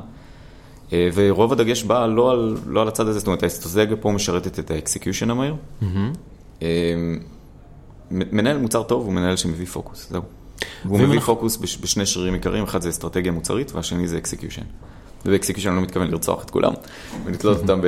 אה, 0.92 1.09
ורוב 1.14 1.53
הדגש 1.53 1.83
בא 1.83 2.07
לא 2.07 2.31
על, 2.31 2.57
לא 2.66 2.83
על 2.83 2.88
הצד 2.88 3.07
הזה, 3.09 3.18
זאת 3.18 3.27
אומרת, 3.27 3.42
האסטרטגיה 3.42 3.96
פה 3.96 4.12
משרתת 4.12 4.59
את 4.59 4.70
ה 4.70 4.76
execution 4.76 5.30
המהיר. 5.31 5.55
Mm-hmm. 5.83 6.64
מנהל 8.11 8.59
מוצר 8.59 8.83
טוב 8.83 9.05
הוא 9.05 9.12
מנהל 9.12 9.37
שמביא 9.37 9.66
פוקוס, 9.66 10.11
זהו. 10.11 10.22
והוא 10.85 10.98
מביא 10.98 11.20
פוקוס 11.20 11.57
בשני 11.57 12.07
שרירים 12.07 12.35
עיקריים, 12.35 12.64
אחד 12.64 12.83
זה 12.83 12.88
אסטרטגיה 12.88 13.33
מוצרית 13.33 13.72
והשני 13.74 14.09
זה 14.09 14.18
execution. 14.18 14.62
וב 15.26 15.34
execution 15.34 15.68
אני 15.68 15.77
לא 15.77 15.83
מתכוון 15.83 16.11
לרצוח 16.11 16.44
את 16.44 16.51
כולם, 16.51 16.72
ולתלות 17.24 17.59
אותם 17.59 17.81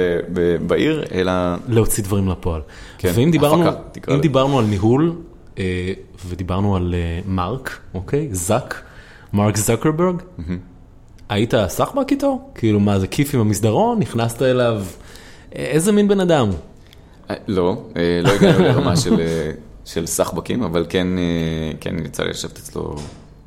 בעיר, 0.67 1.05
אלא... 1.13 1.33
להוציא 1.69 2.05
דברים 2.05 2.29
לפועל. 2.29 2.61
כן, 2.99 3.13
ואם 3.15 3.31
דיברנו, 3.31 3.69
הפקה, 3.69 4.15
אם. 4.15 4.21
דיברנו 4.21 4.59
על 4.59 4.65
ניהול, 4.65 5.13
אה, 5.59 5.93
ודיברנו 6.27 6.77
על 6.77 6.95
אה, 6.95 7.21
מרק, 7.27 7.79
אוקיי? 7.95 8.29
זאק, 8.33 8.83
מרק 9.33 9.57
צוקרברג, 9.57 10.23
היית 11.31 11.55
סחבק 11.69 12.11
איתו? 12.11 12.41
כאילו 12.55 12.81
מה 12.81 12.99
זה 12.99 13.07
כיף 13.07 13.35
עם 13.35 13.41
המסדרון? 13.41 13.99
נכנסת 13.99 14.43
אליו? 14.43 14.83
איזה 15.53 15.93
מין 15.93 16.09
בן 16.09 16.21
אדם? 16.21 16.51
אה, 17.31 17.35
לא, 17.49 17.83
אה, 17.97 18.21
לא 18.23 18.31
הגענו 18.31 18.65
לרמה 18.65 18.97
של, 18.97 19.21
אה, 19.21 20.07
סחבקים, 20.07 20.63
אבל 20.63 20.87
כן, 20.89 21.09
כן 21.81 21.95
יצא 22.05 22.23
לי 22.23 22.31
לשבת 22.31 22.59
אצלו 22.59 22.95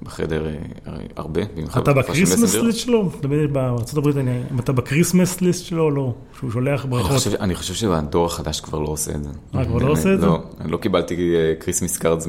בחדר 0.04 0.46
אה, 0.46 0.94
הרבה. 1.16 1.42
במיוחד 1.56 1.82
אתה 1.82 1.94
בתקופה 1.94 2.16
של 2.16 2.24
ב 2.24 2.27
Christmas. 2.27 2.56
list 2.56 2.80
שלו? 2.80 3.10
בארה"ב, 3.52 4.18
אם 4.52 4.60
אתה 4.60 4.72
ב 4.72 4.79
Christmas 4.79 5.42
list 5.42 5.66
שלו 5.66 5.84
או 5.84 5.92
לא? 5.92 6.14
שהוא 6.40 6.52
שולח 6.52 6.82
אני 6.82 6.92
ברכות. 6.92 7.12
חושב, 7.12 7.32
אני 7.40 7.56
חושב 7.56 7.74
שהדור 7.74 8.26
החדש 8.26 8.62
כבר 8.62 8.80
לא 8.80 8.88
עושה 8.88 9.12
את 9.12 9.24
זה. 9.24 9.30
אה, 9.56 9.66
כבר 9.66 9.78
לא 9.78 9.92
עושה 9.92 10.14
את 10.14 10.20
זה? 10.20 10.26
לא, 10.26 10.44
אני 10.62 10.72
לא 10.72 10.78
קיבלתי 10.78 11.36
Christmas 11.60 11.98
cards 11.98 12.28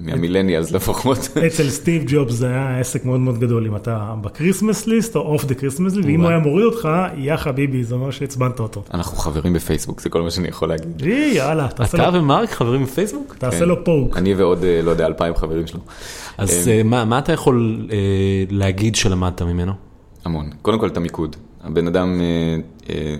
מה 0.00 0.11
millennials 0.11 0.72
לפחות. 0.72 1.18
אצל 1.46 1.70
סטיב 1.70 2.02
ג'ובס 2.06 2.32
זה 2.32 2.46
היה 2.46 2.80
עסק 2.80 3.04
מאוד 3.04 3.20
מאוד 3.20 3.38
גדול, 3.38 3.66
אם 3.66 3.76
אתה 3.76 4.14
ב 4.20 4.27
Christmas 4.27 4.86
list 4.86 5.16
או 5.16 5.20
off 5.20 5.44
the 5.44 5.54
Christmas 5.54 5.94
list, 5.94 6.08
ואם 6.08 6.20
הוא 6.20 6.28
היה 6.28 6.38
מוריד 6.38 6.64
אותך, 6.64 6.88
יא 7.16 7.36
חביבי, 7.36 7.84
זה 7.84 7.94
אומר 7.94 8.10
שעצבנת 8.10 8.60
אותו. 8.60 8.82
אנחנו 8.94 9.16
חברים 9.16 9.52
בפייסבוק, 9.52 10.00
זה 10.00 10.08
כל 10.08 10.22
מה 10.22 10.30
שאני 10.30 10.48
יכול 10.48 10.68
להגיד. 10.68 11.02
יאללה, 11.32 11.68
תעשה 11.68 12.08
אתה 12.08 12.18
ומרק 12.18 12.50
חברים 12.50 12.84
בפייסבוק? 12.84 13.36
תעשה 13.38 13.58
כן. 13.58 13.68
לו 13.68 13.84
פוק. 13.84 14.16
אני 14.16 14.34
ועוד, 14.34 14.64
אה, 14.64 14.80
לא 14.82 14.90
יודע, 14.90 15.06
אלפיים 15.06 15.34
חברים 15.34 15.66
שלו. 15.66 15.80
אז 16.38 16.68
אה, 16.68 16.82
מה 16.82 17.04
מה 17.04 17.18
אתה 17.18 17.32
יכול 17.32 17.88
אה, 17.92 17.96
להגיד 18.50 18.94
שלמדת 18.94 19.42
ממנו? 19.42 19.72
המון. 20.24 20.50
קודם 20.62 20.78
כל 20.78 20.86
את 20.86 20.96
המיקוד. 20.96 21.36
הבן 21.64 21.86
אדם, 21.86 22.20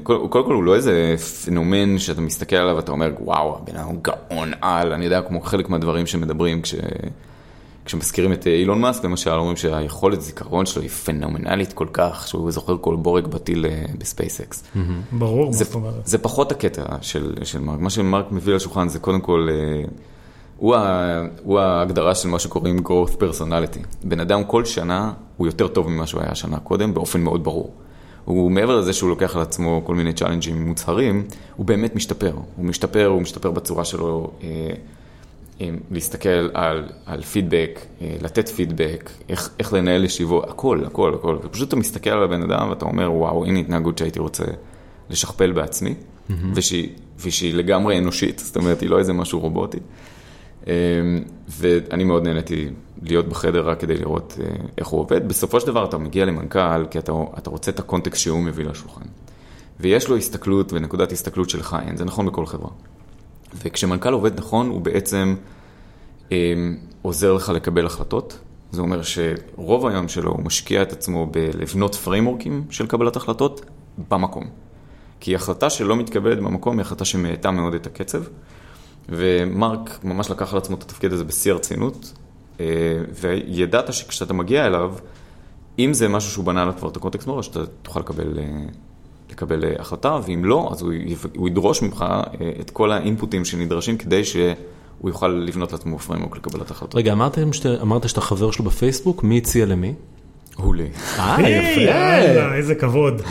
קודם 0.03 0.29
קודם 0.29 0.45
כל 0.47 0.55
הוא 0.55 0.65
לא 0.65 0.75
איזה 0.75 1.15
פנומן 1.45 1.99
שאתה 1.99 2.21
מסתכל 2.21 2.57
עליו 2.57 2.77
ואתה 2.77 2.93
אומר, 2.93 3.13
וואו, 3.21 3.59
הבן 3.63 3.77
אדם 3.77 3.87
הוא 3.87 3.99
גאון 4.03 4.53
על, 4.61 4.93
אני 4.93 5.05
יודע, 5.05 5.23
כמו 5.23 5.41
חלק 5.41 5.69
מהדברים 5.69 6.07
שמדברים 6.07 6.63
כש... 6.63 6.75
כשמזכירים 7.87 8.33
את 8.33 8.47
אילון 8.47 8.81
מאסק, 8.81 9.05
למשל, 9.05 9.31
אומרים 9.31 9.57
שהיכולת 9.57 10.21
זיכרון 10.21 10.67
שלו 10.67 10.83
היא 10.83 10.91
פנומנלית 10.91 11.73
כל 11.73 11.87
כך, 11.93 12.29
שהוא 12.29 12.51
זוכר 12.51 12.77
כל 12.81 12.97
בורג 12.97 13.27
בטיל 13.27 13.67
בספייסקס. 13.99 14.65
ברור, 15.13 15.47
מה 15.47 15.53
זה, 15.53 15.65
זאת 15.65 15.75
אומרת. 15.75 16.07
זה 16.07 16.19
פחות 16.19 16.53
הקטע 16.53 16.83
של, 17.01 17.35
של 17.43 17.61
מרק. 17.61 17.81
מה 17.81 17.91
שמרק 17.91 18.33
מביא 18.33 18.55
לשולחן 18.55 18.89
זה 18.89 18.99
קודם 18.99 19.21
כל, 19.21 19.49
הוא, 20.57 20.75
ה, 20.75 21.23
הוא 21.43 21.59
ההגדרה 21.59 22.15
של 22.15 22.29
מה 22.29 22.39
שקוראים 22.39 22.79
growth 22.79 23.17
personality. 23.21 23.87
בן 24.05 24.21
אדם 24.21 24.45
כל 24.45 24.65
שנה 24.65 25.13
הוא 25.37 25.47
יותר 25.47 25.69
טוב 25.69 25.89
ממה 25.89 26.07
שהוא 26.07 26.21
היה 26.23 26.35
שנה 26.35 26.59
קודם, 26.59 26.95
באופן 26.95 27.21
מאוד 27.21 27.45
ברור. 27.45 27.75
הוא 28.25 28.51
מעבר 28.51 28.79
לזה 28.79 28.93
שהוא 28.93 29.11
לוקח 29.11 29.37
על 29.37 29.43
עצמו 29.43 29.83
כל 29.85 29.95
מיני 29.95 30.13
challenge 30.13 30.57
ים 30.57 30.67
מוצהרים, 30.69 31.27
הוא 31.57 31.67
באמת 31.67 31.95
משתפר. 31.95 32.33
הוא 32.57 32.65
משתפר, 32.65 33.07
הוא 33.07 33.23
משתפר 33.23 33.51
בצורה 33.51 33.85
שלו 33.85 34.31
אה, 34.43 34.49
אה, 35.61 35.71
להסתכל 35.91 36.49
על, 36.55 36.85
על 37.07 37.23
פידבק, 37.23 37.81
אה, 38.03 38.17
לתת 38.21 38.49
פידבק, 38.49 39.11
איך, 39.29 39.51
איך 39.59 39.73
לנהל 39.73 40.05
ישיבות, 40.05 40.51
הכל, 40.51 40.85
הכל, 40.87 41.15
הכל. 41.15 41.37
ופשוט 41.43 41.69
אתה 41.69 41.77
מסתכל 41.77 42.11
על 42.11 42.23
הבן 42.23 42.43
אדם 42.43 42.71
ואתה 42.71 42.85
אומר, 42.85 43.13
וואו, 43.13 43.45
הנה 43.45 43.59
התנהגות 43.59 43.99
שהייתי 43.99 44.19
רוצה 44.19 44.45
לשכפל 45.11 45.53
בעצמי, 45.53 45.95
mm-hmm. 45.95 46.33
ושהיא, 46.55 46.89
ושהיא 47.21 47.55
לגמרי 47.55 47.99
אנושית, 47.99 48.39
זאת 48.39 48.57
אומרת, 48.57 48.81
היא 48.81 48.91
לא 48.91 48.99
איזה 48.99 49.13
משהו 49.13 49.41
רובוטי. 49.41 49.79
אה, 50.69 50.73
ואני 51.49 52.05
מאוד 52.05 52.25
נהניתי 52.25 52.69
להיות 53.03 53.29
בחדר 53.29 53.69
רק 53.69 53.81
כדי 53.81 53.97
לראות 53.97 54.39
אה, 54.41 54.51
איך 54.79 54.87
הוא 54.87 55.01
עובד. 55.01 55.29
בסופו 55.29 55.61
של 55.61 55.67
דבר 55.67 55.85
אתה 55.85 55.99
מגיע 55.99 56.25
למנכ"ל, 56.25 56.87
כי 56.91 56.99
אתה, 56.99 57.13
אתה 57.39 57.51
רוצה 57.51 57.71
את 57.71 57.79
הקונטקסט 57.79 58.23
שהוא 58.23 58.43
מביא 58.43 58.65
לשולחן. 58.65 59.05
ויש 59.81 60.09
לו 60.09 60.17
הסתכלות 60.17 60.73
ונקודת 60.73 61.13
הסתכלות 61.13 61.51
שלך 61.51 61.77
אין, 61.87 61.97
זה 61.97 62.05
נכון 62.05 62.27
בכל 62.27 62.47
חברה. 62.47 62.71
וכשמנכ"ל 63.65 64.13
עובד 64.13 64.39
נכון, 64.39 64.69
הוא 64.69 64.81
בעצם 64.81 65.35
אה, 66.33 66.55
עוזר 67.03 67.33
לך 67.33 67.49
לקבל 67.49 67.87
החלטות. 67.87 68.39
זה 68.73 68.81
אומר 68.81 69.01
שרוב 69.03 69.87
היום 69.87 70.09
שלו 70.09 70.31
הוא 70.31 70.45
משקיע 70.45 70.83
את 70.83 70.93
עצמו 70.93 71.27
בלבנות 71.27 71.95
פריימורקים 71.95 72.65
של 72.71 72.87
קבלת 72.87 73.17
החלטות 73.17 73.65
במקום. 74.09 74.45
כי 75.21 75.35
החלטה 75.35 75.71
שלא 75.71 75.97
מתקבלת 75.97 76.39
במקום 76.39 76.79
היא 76.79 76.81
החלטה 76.81 77.05
שמאטה 77.05 77.51
מאוד 77.51 77.75
את 77.75 77.87
הקצב. 77.87 78.23
ומרק 79.09 79.99
ממש 80.05 80.31
לקח 80.31 80.53
על 80.53 80.59
עצמו 80.59 80.77
את 80.77 80.83
התפקיד 80.83 81.13
הזה 81.13 81.25
בשיא 81.25 81.53
הרצינות, 81.53 82.13
אה, 82.61 82.67
וידעת 83.21 83.93
שכשאתה 83.93 84.35
מגיע 84.35 84.67
אליו, 84.67 84.95
אם 85.79 85.95
זה 85.95 86.09
משהו 86.09 86.31
שהוא 86.31 86.45
בנה 86.45 86.63
עליו 86.63 86.75
כבר 86.79 86.89
את 86.89 86.97
ה 86.97 87.00
context 87.01 87.27
מראש, 87.27 87.49
אתה 87.49 87.67
תוכל 87.83 88.01
לקבל, 88.01 88.39
אה, 88.39 88.45
לקבל 89.31 89.65
אה, 89.65 89.73
החלטה, 89.79 90.21
ואם 90.27 90.45
לא, 90.45 90.69
אז 90.73 90.83
הוא, 90.83 90.93
הוא 91.37 91.49
ידרוש 91.49 91.83
ממך 91.83 92.05
את 92.61 92.71
כל 92.71 92.93
ה 92.93 92.99
input 92.99 93.32
ים 93.32 93.45
שנדרשים 93.45 93.99
כדי 93.99 94.25
שהוא 94.25 94.55
יוכל 95.05 95.29
לבנות 95.29 95.73
לעצמו 95.73 95.99
framework 95.99 96.37
לקבלת 96.37 96.71
החלטות. 96.71 96.95
רגע, 96.95 97.13
אמרת 97.13 97.39
שאתה, 97.53 97.83
אמרת 97.83 98.09
שאתה 98.09 98.21
חבר 98.21 98.51
שלו 98.51 98.65
בפייסבוק, 98.65 99.25
מי 99.25 99.39
הציע 99.39 99.67
למי? 99.67 99.95
הוא 100.57 100.75
לי. 100.75 100.89
אה, 101.19 101.37
יפה. 101.41 101.81
יאללה, 101.81 102.55
איזה 102.55 102.75
כבוד. 102.75 103.23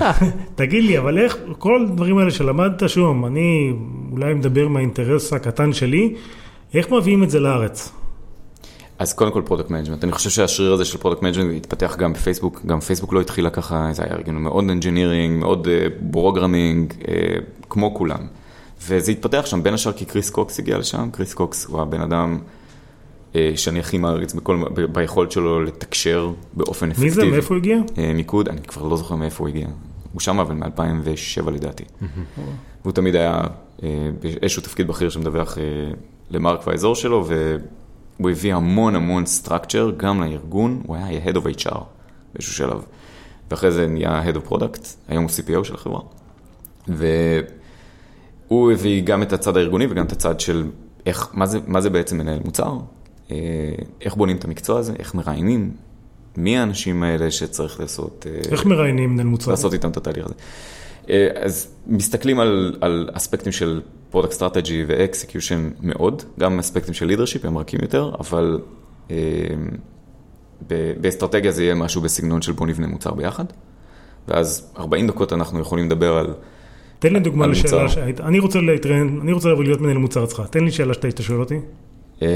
תגיד 0.54 0.84
לי, 0.84 0.98
אבל 0.98 1.18
איך, 1.18 1.36
כל 1.58 1.82
הדברים 1.82 2.18
האלה 2.18 2.30
שלמדת 2.30 2.88
שם, 2.88 3.24
אני 3.26 3.72
אולי 4.12 4.34
מדבר 4.34 4.68
מהאינטרס 4.68 5.32
הקטן 5.32 5.72
שלי, 5.72 6.14
איך 6.74 6.90
מביאים 6.90 7.22
את 7.22 7.30
זה 7.30 7.40
לארץ? 7.40 7.92
אז 8.98 9.12
קודם 9.12 9.32
כל 9.32 9.42
product 9.44 9.70
management, 9.70 10.04
אני 10.04 10.12
חושב 10.12 10.30
שהשריר 10.30 10.72
הזה 10.72 10.84
של 10.84 10.98
product 10.98 11.22
management 11.22 11.56
התפתח 11.56 11.96
גם 11.98 12.12
בפייסבוק, 12.12 12.60
גם 12.66 12.80
פייסבוק 12.80 13.12
לא 13.12 13.20
התחילה 13.20 13.50
ככה, 13.50 13.88
זה 13.92 14.02
היה 14.02 14.14
ארגון 14.14 14.34
מאוד 14.34 14.64
engineering, 14.70 15.40
מאוד 15.40 15.68
programming, 16.10 16.92
uh, 16.92 16.94
uh, 17.04 17.08
כמו 17.68 17.94
כולם. 17.94 18.26
וזה 18.88 19.12
התפתח 19.12 19.42
שם, 19.46 19.62
בין 19.62 19.74
השאר 19.74 19.92
כי 19.92 20.04
קריס 20.04 20.30
קוקס 20.30 20.58
הגיע 20.58 20.78
לשם, 20.78 21.08
קריס 21.12 21.34
קוקס 21.34 21.64
הוא 21.64 21.80
הבן 21.80 22.00
אדם 22.00 22.38
שאני 23.56 23.80
הכי 23.80 23.98
מעריץ 23.98 24.34
בכל, 24.34 24.64
ב, 24.74 24.80
ביכולת 24.80 25.32
שלו 25.32 25.62
לתקשר 25.62 26.32
באופן 26.52 26.90
אפקטיבי. 26.90 27.08
מי 27.08 27.14
זה, 27.14 27.24
מאיפה 27.24 27.54
הוא 27.54 27.60
הגיע? 27.60 27.78
Uh, 27.88 28.00
מיקוד, 28.14 28.48
אני 28.48 28.60
כבר 28.60 28.88
לא 28.88 28.96
זוכר 28.96 29.14
מאיפה 29.14 29.44
הוא 29.44 29.48
הגיע, 29.48 29.66
הוא 30.12 30.20
שם 30.20 30.40
אבל 30.40 30.54
מ-2007 30.54 31.50
לדעתי. 31.50 31.84
והוא 32.82 32.92
תמיד 32.92 33.16
היה 33.16 33.40
באיזשהו 34.20 34.62
תפקיד 34.62 34.86
בכיר 34.86 35.10
שמדווח 35.10 35.58
למרק 36.30 36.66
והאזור 36.66 36.94
שלו, 36.94 37.24
ו... 37.28 37.56
הוא 38.22 38.30
הביא 38.30 38.54
המון 38.54 38.94
המון 38.94 39.24
structure 39.42 39.92
גם 39.96 40.22
לארגון, 40.22 40.82
הוא 40.86 40.96
היה 40.96 41.24
Head 41.24 41.34
of 41.36 41.40
HR 41.40 41.78
באיזשהו 42.34 42.54
שלב, 42.54 42.84
ואחרי 43.50 43.72
זה 43.72 43.86
נהיה 43.86 44.22
Head 44.24 44.36
of 44.36 44.52
Product, 44.52 44.86
היום 45.08 45.24
הוא 45.24 45.30
CPO 45.30 45.64
של 45.64 45.74
החברה. 45.74 46.00
והוא 46.88 48.72
הביא 48.72 49.02
גם 49.02 49.22
את 49.22 49.32
הצד 49.32 49.56
הארגוני 49.56 49.86
וגם 49.90 50.04
את 50.04 50.12
הצד 50.12 50.40
של 50.40 50.70
איך, 51.06 51.28
מה 51.32 51.46
זה, 51.46 51.58
מה 51.66 51.80
זה 51.80 51.90
בעצם 51.90 52.18
מנהל 52.18 52.38
מוצר, 52.44 52.64
אה, 52.64 52.78
איך 54.00 54.14
בונים 54.14 54.36
את 54.36 54.44
המקצוע 54.44 54.78
הזה, 54.78 54.92
איך 54.98 55.14
מראיינים, 55.14 55.70
מי 56.36 56.58
האנשים 56.58 57.02
האלה 57.02 57.30
שצריך 57.30 57.80
לעשות, 57.80 58.26
אה, 58.28 58.52
איך 58.52 58.66
מראיינים 58.66 59.10
מנהל 59.10 59.26
מוצר? 59.26 59.50
לעשות 59.50 59.72
איתם 59.72 59.90
את 59.90 59.96
התהליך 59.96 60.24
הזה. 60.24 60.34
אה, 61.10 61.28
אז 61.34 61.68
מסתכלים 61.86 62.40
על, 62.40 62.76
על 62.80 63.10
אספקטים 63.12 63.52
של 63.52 63.80
product 64.10 64.32
strategy 64.32 64.84
ו 64.86 64.94
execution 64.94 65.70
מאוד, 65.82 66.22
גם 66.40 66.58
אספקטים 66.58 66.94
של 66.94 67.06
leadership 67.06 67.44
הם 67.44 67.58
רכים 67.58 67.78
יותר, 67.82 68.12
אבל 68.20 68.60
אה, 69.10 69.16
ב- 70.68 70.92
באסטרטגיה 71.00 71.52
זה 71.52 71.62
יהיה 71.62 71.74
משהו 71.74 72.00
בסגנון 72.00 72.42
של 72.42 72.52
בוא 72.52 72.66
נבנה 72.66 72.86
מוצר 72.86 73.14
ביחד, 73.14 73.44
ואז 74.28 74.72
40 74.78 75.06
דקות 75.06 75.32
אנחנו 75.32 75.60
יכולים 75.60 75.86
לדבר 75.86 76.16
על... 76.16 76.34
תן 76.98 77.12
לי 77.12 77.20
דוגמה 77.20 77.46
לשאלה. 77.46 77.88
שהיית, 77.88 78.20
אני 78.20 78.38
רוצה 78.38 78.60
להתראיין, 78.60 79.18
אני 79.22 79.32
רוצה 79.32 79.48
להיות 79.48 79.80
מנהל 79.80 79.98
מוצר 79.98 80.24
אצלך, 80.24 80.42
תן 80.50 80.64
לי 80.64 80.70
שאלה 80.70 80.94
שאתה 80.94 81.22
שואל 81.22 81.40
אותי. 81.40 81.58
אה, 82.22 82.28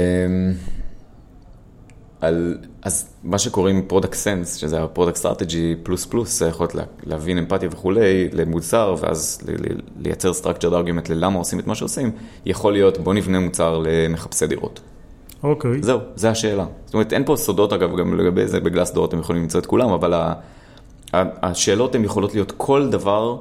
על, 2.21 2.57
אז 2.81 3.09
מה 3.23 3.37
שקוראים 3.39 3.81
product 3.87 4.13
sense, 4.13 4.55
שזה 4.55 4.83
ה 4.83 4.87
product 4.87 5.15
strategy 5.17 5.75
פלוס 5.83 6.05
פלוס, 6.05 6.39
זה 6.39 6.47
יכול 6.47 6.63
להיות 6.63 6.75
לה- 6.75 6.83
להבין 7.03 7.37
אמפתיה 7.37 7.69
וכולי 7.71 8.29
למוצר, 8.33 8.95
ואז 8.99 9.39
ל- 9.47 9.51
ל- 9.51 9.79
לייצר 9.99 10.31
structured 10.31 10.71
argument 10.73 11.09
ללמה 11.09 11.39
עושים 11.39 11.59
את 11.59 11.67
מה 11.67 11.75
שעושים, 11.75 12.11
יכול 12.45 12.73
להיות 12.73 12.97
בוא 12.97 13.13
נבנה 13.13 13.39
מוצר 13.39 13.83
למחפשי 13.85 14.47
דירות. 14.47 14.79
אוקיי. 15.43 15.83
זהו, 15.83 15.99
זו 16.15 16.27
השאלה. 16.27 16.65
זאת 16.85 16.93
אומרת, 16.93 17.13
אין 17.13 17.25
פה 17.25 17.35
סודות 17.35 17.73
אגב, 17.73 17.97
גם 17.97 18.19
לגבי 18.19 18.47
זה 18.47 18.59
ב 18.59 18.91
Glassdoor 18.91 19.05
אתם 19.05 19.19
יכולים 19.19 19.41
למצוא 19.41 19.59
את 19.59 19.65
כולם, 19.65 19.89
אבל 19.89 20.13
ה- 20.13 20.33
ה- 21.13 21.47
השאלות 21.47 21.95
הן 21.95 22.03
יכולות 22.03 22.33
להיות 22.33 22.53
כל 22.57 22.89
דבר 22.89 23.37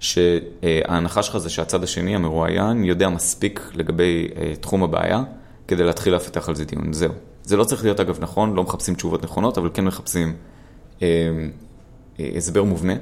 שההנחה 0.00 1.22
שלך 1.22 1.36
זה 1.36 1.50
שהצד 1.50 1.82
השני, 1.82 2.14
המרואיין, 2.14 2.84
יודע 2.84 3.08
מספיק 3.08 3.70
לגבי 3.74 4.28
אה, 4.36 4.52
תחום 4.60 4.82
הבעיה, 4.82 5.22
כדי 5.68 5.84
להתחיל 5.84 6.14
לפתח 6.14 6.48
על 6.48 6.54
זה 6.54 6.64
דיון. 6.64 6.92
זהו. 6.92 7.12
זה 7.44 7.56
לא 7.56 7.64
צריך 7.64 7.84
להיות 7.84 8.00
אגב 8.00 8.18
נכון, 8.20 8.54
לא 8.54 8.62
מחפשים 8.62 8.94
תשובות 8.94 9.24
נכונות, 9.24 9.58
אבל 9.58 9.70
כן 9.74 9.84
מחפשים 9.84 10.36
אה, 11.02 11.06
אה, 12.20 12.30
הסבר 12.36 12.64
מובנה, 12.64 12.94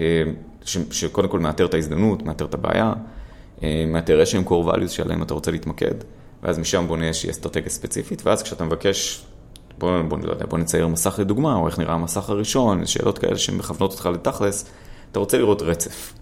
אה, 0.00 0.22
ש- 0.64 0.78
שקודם 0.90 1.28
כל 1.28 1.40
מאתר 1.40 1.66
את 1.66 1.74
ההזדמנות, 1.74 2.22
מאתר 2.22 2.44
את 2.44 2.54
הבעיה, 2.54 2.92
אה, 3.62 3.84
מאתר 3.88 4.20
איזשהם 4.20 4.42
core 4.46 4.72
values 4.74 4.88
שעליהם 4.88 5.22
אתה 5.22 5.34
רוצה 5.34 5.50
להתמקד, 5.50 5.94
ואז 6.42 6.58
משם 6.58 6.84
בונה 6.88 7.08
איזושהי 7.08 7.30
אסטרטגיה 7.30 7.70
ספציפית, 7.70 8.26
ואז 8.26 8.42
כשאתה 8.42 8.64
מבקש, 8.64 9.24
בוא, 9.78 10.02
בוא, 10.02 10.18
לא 10.22 10.32
יודע, 10.32 10.46
בוא 10.46 10.58
נצייר 10.58 10.88
מסך 10.88 11.18
לדוגמה, 11.18 11.54
או 11.54 11.66
איך 11.66 11.78
נראה 11.78 11.94
המסך 11.94 12.30
הראשון, 12.30 12.86
שאלות 12.86 13.18
כאלה 13.18 13.38
שמכוונות 13.38 13.92
אותך 13.92 14.06
לתכלס, 14.06 14.64
אתה 15.12 15.18
רוצה 15.18 15.38
לראות 15.38 15.62
רצף. 15.62 16.12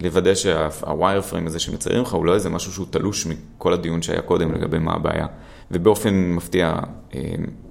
לוודא 0.00 0.34
שה 0.34 1.20
wireframe 1.20 1.46
הזה 1.46 1.58
שמציירים 1.58 2.02
לך 2.02 2.12
הוא 2.12 2.24
לא 2.24 2.34
איזה 2.34 2.50
משהו 2.50 2.72
שהוא 2.72 2.86
תלוש 2.90 3.26
מכל 3.26 3.72
הדיון 3.72 4.02
שהיה 4.02 4.22
קודם 4.22 4.52
לגבי 4.52 4.78
מה 4.78 4.92
הבעיה. 4.92 5.26
ובאופן 5.70 6.14
מפתיע 6.14 6.74
אה, 7.14 7.20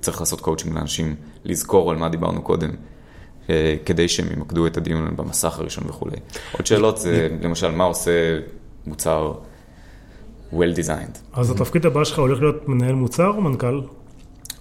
צריך 0.02 0.20
לעשות 0.20 0.42
קואוצ'ינג 0.42 0.76
לאנשים, 0.76 1.16
לזכור 1.46 1.92
על 1.92 1.98
מה 1.98 2.10
דיברנו 2.10 2.42
קודם, 2.42 2.70
אה, 3.50 3.76
כדי 3.86 4.08
שהם 4.08 4.28
ימקדו 4.34 4.68
את 4.68 4.78
הדיון 4.78 5.16
במסך 5.16 5.60
הראשון 5.60 5.84
וכולי. 5.88 6.18
עוד 6.52 6.66
שאלות 6.66 6.98
זה 6.98 7.30
למשל 7.42 7.72
מה 7.72 7.84
עושה 7.84 8.40
מוצר 8.88 9.34
well 10.54 10.78
designed. 10.78 11.18
אז 11.34 11.52
התפקיד 11.52 11.86
הבא 11.86 12.04
שלך 12.04 12.20
הולך 12.20 12.40
להיות 12.40 12.68
מנהל 12.68 12.96
מוצר 12.96 13.28
או 13.28 13.42
מנכ"ל? 13.42 13.82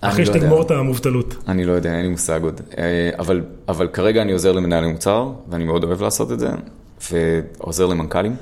אחרי 0.01 0.25
לא. 0.25 0.33
שתגמור 0.33 0.62
את 0.62 0.70
המובטלות. 0.70 1.35
אני 1.48 1.64
לא 1.64 1.72
יודע, 1.72 1.94
אין 1.94 2.03
לי 2.03 2.09
מושג 2.09 2.42
עוד. 2.42 2.61
אה, 2.79 3.11
אבל, 3.18 3.44
אבל 3.68 3.88
כרגע 3.88 4.22
אני 4.22 4.33
עוזר 4.33 4.53
למנהלי 4.53 4.92
מוצר, 4.92 5.33
ואני 5.48 5.64
מאוד 5.64 5.85
אוהב 5.85 6.03
לעשות 6.03 6.33
את 6.33 6.40
זה, 6.40 6.48
ועוזר 7.11 7.87
למנכ"לים, 7.87 8.37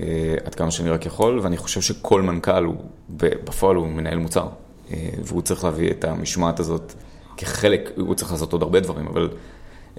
אה, 0.00 0.34
עד 0.44 0.54
כמה 0.54 0.70
שאני 0.70 0.90
רק 0.90 1.06
יכול, 1.06 1.40
ואני 1.42 1.56
חושב 1.56 1.80
שכל 1.80 2.22
מנכ"ל 2.22 2.64
הוא, 2.64 2.76
בפועל 3.10 3.76
הוא 3.76 3.88
מנהל 3.88 4.18
מוצר, 4.18 4.48
אה, 4.92 5.08
והוא 5.24 5.42
צריך 5.42 5.64
להביא 5.64 5.90
את 5.90 6.04
המשמעת 6.04 6.60
הזאת 6.60 6.94
כחלק, 7.36 7.90
הוא 7.96 8.14
צריך 8.14 8.32
לעשות 8.32 8.52
עוד 8.52 8.62
הרבה 8.62 8.80
דברים, 8.80 9.06
אבל 9.06 9.28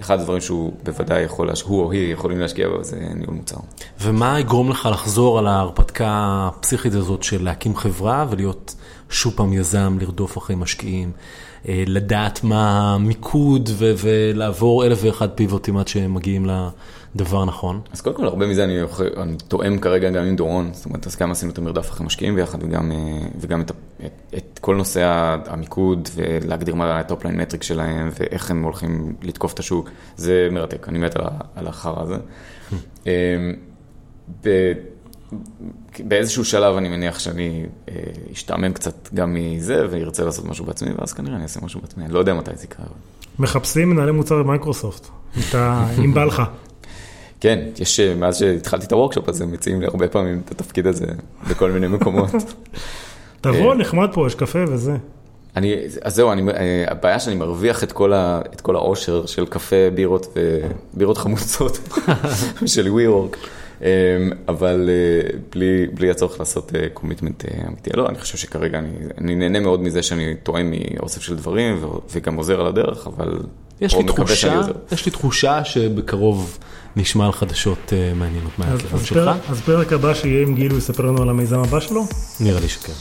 אחד 0.00 0.20
הדברים 0.20 0.40
שהוא 0.40 0.72
בוודאי 0.82 1.22
יכול, 1.22 1.46
להש... 1.46 1.62
הוא 1.62 1.84
או 1.84 1.92
היא 1.92 2.12
יכולים 2.12 2.38
להשקיע 2.38 2.68
בו, 2.68 2.84
זה 2.84 2.96
ניהול 3.14 3.34
מוצר. 3.34 3.56
ומה 4.00 4.40
יגרום 4.40 4.70
לך 4.70 4.88
לחזור 4.92 5.38
על 5.38 5.46
ההרפתקה 5.46 6.08
הפסיכית 6.52 6.94
הזאת 6.94 7.22
של 7.22 7.44
להקים 7.44 7.76
חברה 7.76 8.26
ולהיות 8.30 8.74
שוב 9.10 9.32
פעם 9.36 9.52
יזם, 9.52 9.96
לרדוף 10.00 10.38
אחרי 10.38 10.56
משקיעים, 10.56 11.12
אה, 11.68 11.84
לדעת 11.86 12.44
מה 12.44 12.94
המיקוד 12.94 13.70
ו- 13.72 13.92
ולעבור 13.98 14.86
אלף 14.86 14.98
ואחד 15.02 15.30
pivot 15.30 15.63
ים 15.63 15.76
עד 15.76 15.88
שהם 15.88 16.14
מגיעים 16.14 16.46
לדבר 17.14 17.42
הנכון? 17.42 17.80
אז 17.92 18.00
קודם 18.00 18.16
כל, 18.16 18.24
הרבה 18.26 18.46
מזה 18.46 18.64
אני, 18.64 18.78
אני 19.16 19.36
תואם 19.48 19.78
כרגע 19.78 20.10
גם 20.10 20.24
עם 20.24 20.36
דורון, 20.36 20.70
זאת 20.72 20.84
אומרת, 20.84 21.06
אז 21.06 21.16
גם 21.16 21.30
עשינו 21.30 21.52
את 21.52 21.58
המרדף 21.58 21.90
אחרי 21.90 22.06
משקיעים 22.06 22.34
ביחד, 22.34 22.62
וגם, 22.62 22.92
אה, 22.92 22.96
וגם 23.40 23.60
את, 23.60 23.70
את, 24.06 24.12
את 24.36 24.58
כל 24.58 24.76
נושא 24.76 25.02
ה- 25.04 25.36
המיקוד, 25.46 26.08
ולהגדיר 26.14 26.74
מה 26.74 26.98
ה 26.98 27.03
topline 27.03 27.36
metric 27.40 27.62
שלהם, 27.62 28.10
ואיך 28.18 28.50
הם 28.50 28.62
הולכים 28.62 29.14
לתקוף 29.22 29.54
את 29.54 29.58
השוק, 29.58 29.90
זה 30.16 30.48
מרתק, 30.52 30.88
אני 30.88 30.98
מת 30.98 31.16
על, 31.16 31.24
על 31.56 31.66
החרא 31.66 32.02
הזה. 32.02 32.16
אה, 33.06 33.12
ב- 34.44 34.72
באיזשהו 36.00 36.44
שלב 36.44 36.76
אני 36.76 36.88
מניח 36.88 37.18
שאני 37.18 37.66
אה, 37.88 37.94
אשתעמם 38.32 38.72
קצת 38.72 39.08
גם 39.14 39.34
מזה, 39.34 39.86
וארצה 39.90 40.24
לעשות 40.24 40.44
משהו 40.44 40.64
בעצמי, 40.64 40.90
ואז 40.98 41.12
כנראה 41.12 41.34
אני 41.34 41.42
אעשה 41.42 41.60
משהו 41.62 41.80
בעצמי, 41.80 42.04
אני 42.04 42.12
לא 42.12 42.18
יודע 42.18 42.34
מתי 42.34 42.50
זה 42.56 42.64
יקרה. 42.64 42.86
מחפשים 43.38 43.90
מנהלי 43.90 44.12
מוצר 44.12 44.42
במייקרוסופט. 44.42 45.06
אתה, 45.48 45.86
אם 46.04 46.14
בא 46.14 46.24
לך. 46.24 46.42
כן, 47.42 47.58
יש, 47.78 48.00
אה, 48.00 48.14
מאז 48.14 48.38
שהתחלתי 48.38 48.86
את 48.86 48.92
הוורקשופ 48.92 49.28
הזה, 49.28 49.46
מציעים 49.46 49.80
לי 49.80 49.86
הרבה 49.86 50.08
פעמים 50.08 50.40
את 50.44 50.50
התפקיד 50.50 50.86
הזה 50.86 51.06
בכל 51.50 51.70
מיני 51.70 51.88
מקומות. 51.88 52.30
תבוא, 53.40 53.72
אה. 53.72 53.74
נחמד 53.74 54.08
פה, 54.12 54.26
יש 54.26 54.34
קפה 54.34 54.58
וזה. 54.68 54.96
אני, 55.56 55.74
אז 56.02 56.14
זהו, 56.14 56.32
אני, 56.32 56.50
אה, 56.50 56.84
הבעיה 56.88 57.20
שאני 57.20 57.36
מרוויח 57.36 57.84
את 57.84 57.92
כל, 57.92 58.12
ה, 58.12 58.40
את 58.54 58.60
כל 58.60 58.76
העושר 58.76 59.26
של 59.26 59.46
קפה, 59.46 59.90
בירות 59.94 60.36
ובירות 60.94 61.18
חמוצות 61.18 61.78
של 62.66 62.86
WeWork, 62.86 63.36
אה, 63.82 63.88
אבל 64.48 64.90
אה, 64.90 65.38
בלי, 65.52 65.86
בלי 65.94 66.10
הצורך 66.10 66.40
לעשות 66.40 66.72
קומיטמנט 66.94 67.44
אמיתי. 67.68 67.90
לא, 67.94 68.08
אני 68.08 68.18
חושב 68.18 68.38
שכרגע 68.38 68.78
אני, 68.78 68.90
אני 69.18 69.34
נהנה 69.34 69.60
מאוד 69.60 69.82
מזה 69.82 70.02
שאני 70.02 70.34
טועם 70.42 70.72
מאוסף 70.94 71.22
של 71.22 71.36
דברים 71.36 71.84
וגם 72.12 72.34
עוזר 72.34 72.60
על 72.60 72.66
הדרך, 72.66 73.06
אבל... 73.06 73.38
יש 73.80 73.94
לי 73.94 74.04
תחושה. 74.04 74.60
יש 74.92 75.06
לי 75.06 75.12
תחושה 75.12 75.64
שבקרוב 75.64 76.58
נשמע 76.96 77.26
על 77.26 77.32
חדשות 77.32 77.92
אה, 77.92 78.12
מעניינות 78.14 78.52
אז, 78.58 78.58
מהכיוון 78.58 79.00
אז, 79.00 79.06
שלך. 79.06 79.30
אז 79.50 79.60
פרק 79.60 79.92
הבא 79.92 80.14
שיהיה 80.14 80.42
עם 80.42 80.54
גיל, 80.54 80.70
הוא 80.70 80.78
יספר 80.78 81.02
לנו 81.02 81.22
על 81.22 81.28
המיזם 81.28 81.58
הבא 81.58 81.80
שלו. 81.80 82.06
נראה 82.40 82.60
לי 82.60 82.68
שכן, 82.68 82.92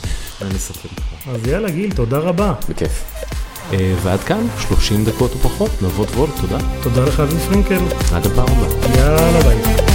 אין 0.41 0.51
לי 0.51 0.59
ספק. 0.59 0.89
אז 1.27 1.47
יאללה 1.47 1.69
גיל, 1.69 1.91
תודה 1.95 2.17
רבה. 2.17 2.53
בכיף. 2.69 3.03
אה, 3.73 3.95
ועד 4.03 4.19
כאן, 4.19 4.47
30 4.59 5.05
דקות 5.05 5.31
או 5.31 5.37
פחות, 5.39 5.71
נבות 5.81 6.09
וולט, 6.09 6.33
תודה. 6.41 6.57
תודה 6.83 7.05
לך 7.05 7.19
אביב 7.19 7.39
פרינקל. 7.39 7.79
עד 8.13 8.25
הפעם 8.25 8.47
הבאה. 8.47 8.97
יאללה 8.97 9.41
ביי. 9.41 9.90